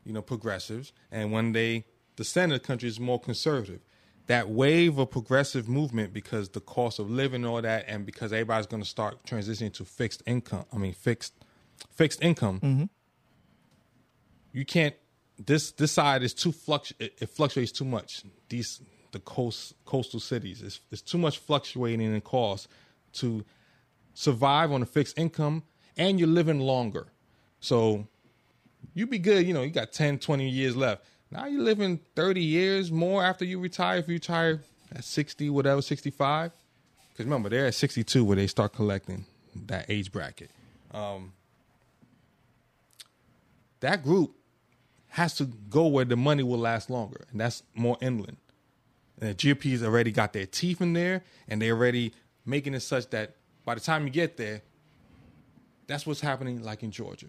[0.03, 1.85] you know, progressives, and when they
[2.16, 3.82] the center of the country is more conservative.
[4.28, 8.34] That wave of progressive movement because the cost of living and all that, and because
[8.34, 10.66] everybody's going to start transitioning to fixed income.
[10.74, 11.34] I mean, fixed
[11.91, 12.59] fixed income.
[12.59, 12.84] Mm-hmm.
[14.53, 14.95] You can't.
[15.38, 18.24] This this side is too fluctu- it, it fluctuates too much.
[18.49, 22.68] These the coast coastal cities it's, it's too much fluctuating in cost
[23.13, 23.45] to
[24.13, 25.63] survive on a fixed income,
[25.97, 27.07] and you're living longer.
[27.59, 28.07] So
[28.93, 29.45] you'd be good.
[29.45, 31.05] You know, you got 10, 20 years left.
[31.32, 33.97] Now you're living 30 years more after you retire.
[33.97, 34.61] If you retire
[34.93, 36.51] at 60, whatever, 65.
[37.11, 39.26] Because remember, they're at 62 where they start collecting
[39.67, 40.51] that age bracket.
[40.91, 41.34] Um,
[43.80, 44.36] that group
[45.09, 48.38] has to go where the money will last longer, and that's more inland.
[49.19, 52.13] And the GOP's already got their teeth in there, and they're already
[52.45, 54.61] making it such that by the time you get there,
[55.88, 57.28] that's what's happening like in Georgia,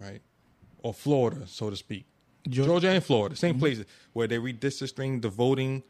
[0.00, 0.22] right?
[0.82, 2.06] Or Florida, so to speak.
[2.48, 5.82] Geor- Georgia and Florida, same places where they redistricting the voting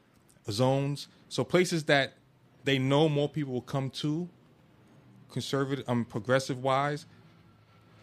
[0.50, 1.08] zones.
[1.28, 2.14] So places that
[2.64, 4.28] they know more people will come to,
[5.30, 7.06] conservative, um, progressive wise,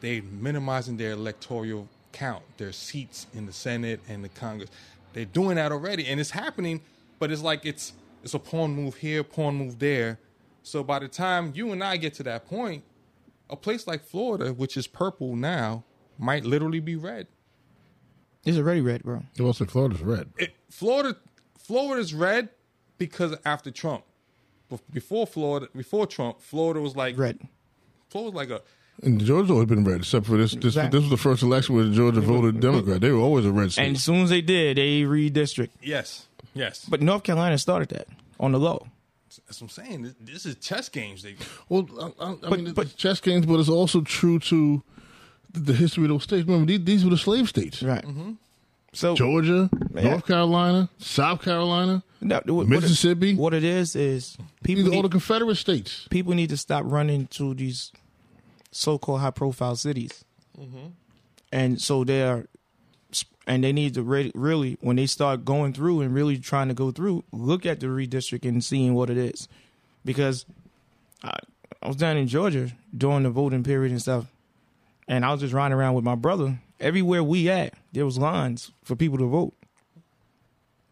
[0.01, 4.69] they're minimizing their electoral count, their seats in the Senate and the Congress.
[5.13, 6.81] They're doing that already, and it's happening.
[7.19, 7.93] But it's like it's
[8.23, 10.19] it's a pawn move here, pawn move there.
[10.63, 12.83] So by the time you and I get to that point,
[13.49, 15.83] a place like Florida, which is purple now,
[16.17, 17.27] might literally be red.
[18.45, 19.23] It's already red, bro.
[19.35, 20.29] They also say Florida's red.
[20.37, 21.15] It, Florida,
[21.57, 22.49] Florida's red
[22.97, 24.03] because after Trump.
[24.93, 27.39] Before Florida, before Trump, Florida was like Red.
[28.09, 28.61] Florida was like a
[29.05, 30.53] And Georgia's always been red, except for this.
[30.53, 30.97] This, Exactly.
[30.97, 33.01] this was the first election where Georgia voted Democrat.
[33.01, 33.85] They were always a red state.
[33.87, 35.71] And as soon as they did, they redistrict.
[35.81, 36.85] yes, yes.
[36.89, 38.07] But North Carolina started that
[38.39, 38.87] on the low.
[39.45, 40.01] That's what I'm saying.
[40.03, 41.23] This, this is chess games.
[41.23, 41.35] They,
[41.67, 41.87] well,
[42.19, 44.81] I, I, I But- mean, it's but- chess games, but it's also true to
[45.53, 46.45] the history of those states.
[46.47, 47.81] Remember, these, these were the slave states.
[47.83, 48.03] Right.
[48.03, 48.31] Mm-hmm.
[48.93, 50.01] So Georgia, Yeah.
[50.01, 53.35] North Carolina, South Carolina, no, what- Mississippi.
[53.35, 56.07] What it is is people these are all the Confederate states.
[56.09, 57.91] people need to stop running to these
[58.71, 60.23] so-called high-profile cities,
[60.59, 60.87] mm-hmm.
[61.53, 62.47] and so they're
[63.47, 66.73] and they need to re- really when they start going through and really trying to
[66.73, 69.47] go through, look at the redistricting and seeing what it is,
[70.05, 70.45] because
[71.23, 71.37] I,
[71.81, 74.25] I was down in Georgia during the voting period and stuff,
[75.11, 76.57] and I was just riding around with my brother.
[76.79, 79.53] Everywhere we at, there was lines for people to vote.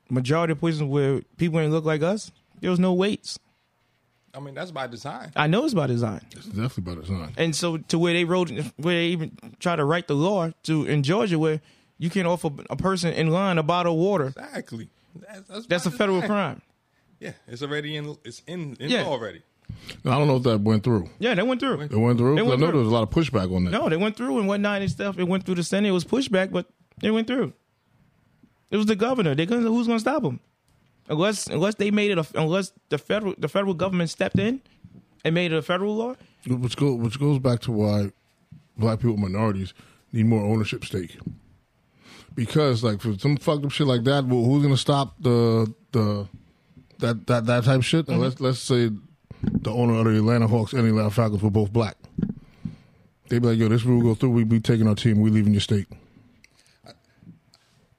[0.09, 2.31] Majority of places where people didn't look like us,
[2.61, 3.39] there was no waits.
[4.33, 5.31] I mean, that's by design.
[5.35, 6.21] I know it's by design.
[6.31, 7.33] It's definitely by design.
[7.37, 10.85] And so to where they wrote, where they even try to write the law to
[10.85, 11.61] in Georgia, where
[11.97, 14.27] you can offer a person in line a bottle of water.
[14.27, 14.89] Exactly.
[15.15, 16.61] That's, that's, That's a by federal crime.
[17.19, 18.15] Yeah, it's already in.
[18.23, 19.03] It's in, in Yeah.
[19.03, 19.41] law already.
[20.03, 21.09] Now, I don't know if that went through.
[21.19, 21.81] Yeah, they went through.
[21.81, 22.35] It went through.
[22.35, 22.71] They went I know through.
[22.71, 23.71] there was a lot of pushback on that.
[23.71, 25.17] No, they went through and whatnot and stuff.
[25.17, 25.89] It went through the Senate.
[25.89, 26.67] It was pushback, but
[27.01, 27.53] it went through.
[28.71, 29.35] It was the governor.
[29.35, 29.65] They couldn't.
[29.65, 30.39] Who's going to stop them?
[31.07, 32.17] Unless unless they made it.
[32.19, 34.61] A, unless the federal the federal government stepped in
[35.25, 36.15] and made it a federal law.
[36.47, 38.11] Which, go, which goes back to why
[38.77, 39.73] black people, minorities,
[40.13, 41.17] need more ownership stake.
[42.35, 46.27] Because, like, for some fucked up shit like that, well, who's gonna stop the the
[46.99, 48.07] that that that type of shit?
[48.07, 48.91] Now, let's let's say
[49.43, 51.95] the owner of the Atlanta Hawks and the Atlanta Falcons were both black.
[53.29, 54.31] They'd be like, "Yo, this rule go through.
[54.31, 55.19] We be taking our team.
[55.21, 55.87] We leaving your state."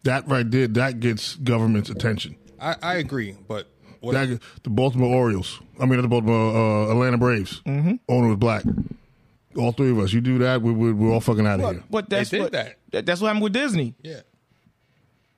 [0.04, 2.36] That right there, that gets government's attention.
[2.58, 3.68] I, I agree, but
[4.00, 5.60] what That, the Baltimore Orioles.
[5.78, 6.56] I mean, the Baltimore
[6.88, 7.60] uh, Atlanta Braves.
[7.66, 7.98] Owner
[8.28, 8.64] was black.
[9.56, 10.12] All three of us.
[10.12, 11.84] You do that, we, we, we're all fucking out of But, here.
[11.90, 12.76] but that's did what that.
[12.92, 13.94] that- that's what happened with Disney.
[14.02, 14.20] Yeah.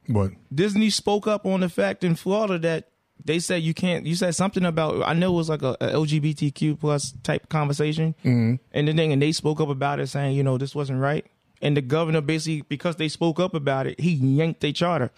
[0.09, 2.91] But Disney spoke up on the fact in Florida that
[3.25, 4.07] they said you can't.
[4.07, 8.15] You said something about I know it was like a, a LGBTQ plus type conversation,
[8.25, 8.55] mm-hmm.
[8.73, 11.25] and the thing, and they spoke up about it, saying you know this wasn't right,
[11.61, 15.11] and the governor basically because they spoke up about it, he yanked their charter.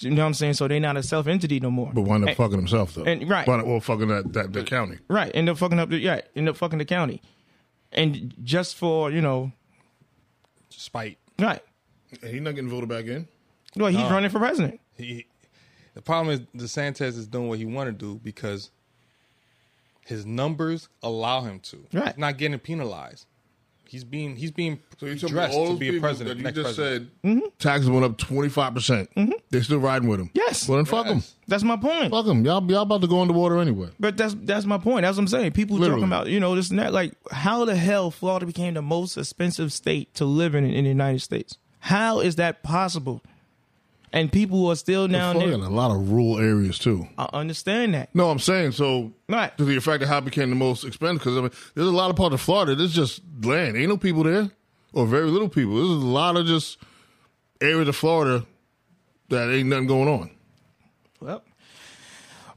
[0.00, 0.54] You know what I'm saying?
[0.54, 1.90] So they're not a self entity no more.
[1.94, 3.04] but wind up And- fucking himself though.
[3.04, 3.46] and- right.
[3.46, 4.98] Wind up, well, fucking that, that the county.
[5.08, 7.22] Right, end up fucking up the yeah, end up fucking the county,
[7.92, 9.52] and just for you know,
[10.68, 11.18] Spite.
[11.38, 11.62] right.
[12.22, 13.26] And he's not getting voted back in.
[13.76, 14.10] Well, he's No.
[14.10, 14.80] running for president.
[14.96, 15.26] He
[15.96, 18.70] the problem is DeSantis is doing what he want to do because
[20.04, 21.86] his numbers allow him to.
[21.90, 22.08] Right.
[22.08, 23.24] He's not getting penalized.
[23.88, 26.28] He's being he's being So you told me dressed to be a president.
[26.28, 27.10] that you next just president.
[27.22, 27.46] said mm-hmm.
[27.58, 29.08] taxes went up twenty five percent.
[29.14, 29.32] Mm-hmm.
[29.48, 30.30] They're still riding with him.
[30.34, 30.68] Yes.
[30.68, 31.18] Well, then fuck them.
[31.18, 31.34] Yes.
[31.48, 32.10] That's my point.
[32.10, 32.44] Fuck them.
[32.44, 33.88] Y'all, y'all about to go underwater anyway.
[33.98, 35.02] But that's that's my point.
[35.02, 35.52] That's what I'm saying.
[35.52, 36.02] People Literally.
[36.02, 36.92] talking about you know this and that.
[36.92, 40.90] Like, how the hell Florida became the most expensive state to live in in the
[40.90, 41.56] United States?
[41.78, 43.22] How is that possible?
[44.16, 45.50] And people are still down there.
[45.50, 47.06] got a lot of rural areas too.
[47.18, 48.14] I understand that.
[48.14, 49.12] No, I'm saying so.
[49.28, 49.56] Right.
[49.58, 51.92] To the effect of how it became the most expensive, because I mean, there's a
[51.92, 52.74] lot of parts of Florida.
[52.74, 53.76] There's just land.
[53.76, 54.50] Ain't no people there,
[54.94, 55.74] or very little people.
[55.74, 56.78] There's a lot of just
[57.60, 58.46] areas of Florida
[59.28, 60.30] that ain't nothing going on.
[61.20, 61.42] Well,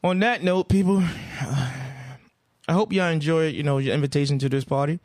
[0.02, 1.04] on that note, people,
[2.70, 5.02] I hope y'all enjoy you know your invitation to this party.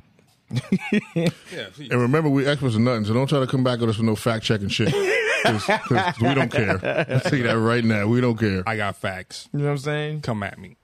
[1.16, 1.30] Yeah,
[1.90, 4.06] And remember, we experts in nothing, so don't try to come back at us with
[4.06, 4.94] no fact checking shit.
[5.44, 7.06] Because we don't care.
[7.08, 8.06] I'll tell you that right now.
[8.06, 8.62] We don't care.
[8.66, 9.48] I got facts.
[9.52, 10.20] You know what I'm saying?
[10.22, 10.76] Come at me.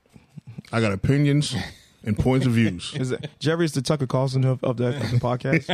[0.72, 1.56] I got opinions
[2.04, 2.94] and points of views.
[2.94, 5.66] Is it, Jerry's the Tucker Carlson of, of, the, of the podcast.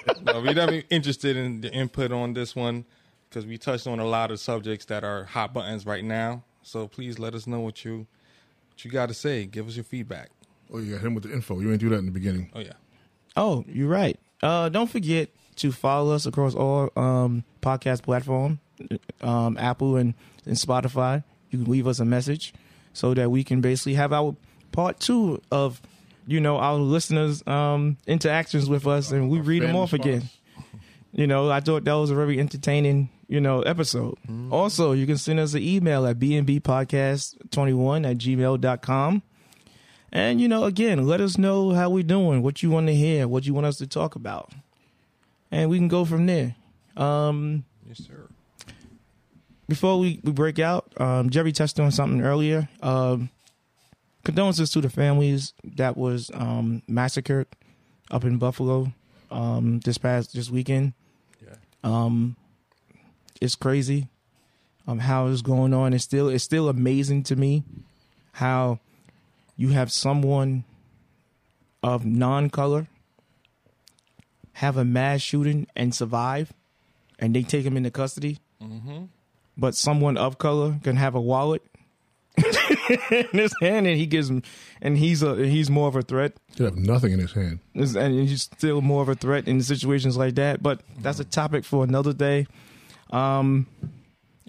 [0.24, 2.86] No, we're definitely interested in the input on this one
[3.28, 6.42] because we touched on a lot of subjects that are hot buttons right now.
[6.62, 8.06] So please let us know what you
[8.70, 9.44] what you got to say.
[9.44, 10.30] Give us your feedback.
[10.72, 11.60] Oh, you got him with the info.
[11.60, 12.50] You ain't do that in the beginning.
[12.54, 12.72] Oh yeah.
[13.36, 14.18] Oh, you're right.
[14.42, 18.60] Uh, don't forget to follow us across all um, podcast platform,
[19.22, 20.14] um, Apple and,
[20.46, 21.22] and Spotify.
[21.50, 22.52] You can leave us a message
[22.92, 24.36] so that we can basically have our
[24.72, 25.80] part two of,
[26.26, 30.24] you know, our listeners' um, interactions with us, and we read them off again.
[31.12, 34.16] You know, I thought that was a very entertaining, you know, episode.
[34.50, 39.22] Also, you can send us an email at bnbpodcast21 at gmail.com.
[40.10, 43.26] And, you know, again, let us know how we're doing, what you want to hear,
[43.28, 44.52] what you want us to talk about.
[45.54, 46.56] And we can go from there.
[46.96, 48.28] Um, Yes, sir.
[49.68, 52.68] before we, we break out, um, Jerry touched on something earlier.
[52.82, 53.30] Um,
[54.24, 57.46] condolences to the families that was um, massacred
[58.10, 58.92] up in Buffalo
[59.30, 60.92] um, this past this weekend.
[61.40, 61.54] Yeah.
[61.84, 62.34] Um,
[63.40, 64.08] it's crazy
[64.88, 65.92] um, how it's going on.
[65.92, 67.62] It's still it's still amazing to me
[68.32, 68.80] how
[69.56, 70.64] you have someone
[71.80, 72.88] of non-color
[74.54, 76.52] have a mass shooting and survive,
[77.18, 78.38] and they take him into custody.
[79.56, 81.62] But someone of color can have a wallet
[83.10, 84.42] in his hand, and he gives him,
[84.82, 86.32] and he's a he's more of a threat.
[86.56, 87.60] He have nothing in his hand.
[87.74, 90.62] And he's still more of a threat in situations like that.
[90.62, 92.46] But that's a topic for another day.
[93.10, 93.66] Um,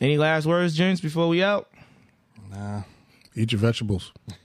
[0.02, 1.70] any last words, James, before we out?
[2.50, 2.84] Nah.
[3.36, 4.12] Eat your vegetables.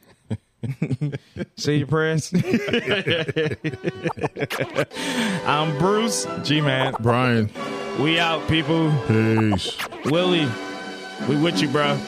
[1.56, 2.32] Say your prayers.
[5.46, 6.26] I'm Bruce.
[6.42, 6.94] G man.
[7.00, 7.50] Brian,
[7.98, 8.92] We out, people.
[9.06, 9.76] peace.
[10.06, 10.48] Willie,
[11.28, 11.98] we with you, bro.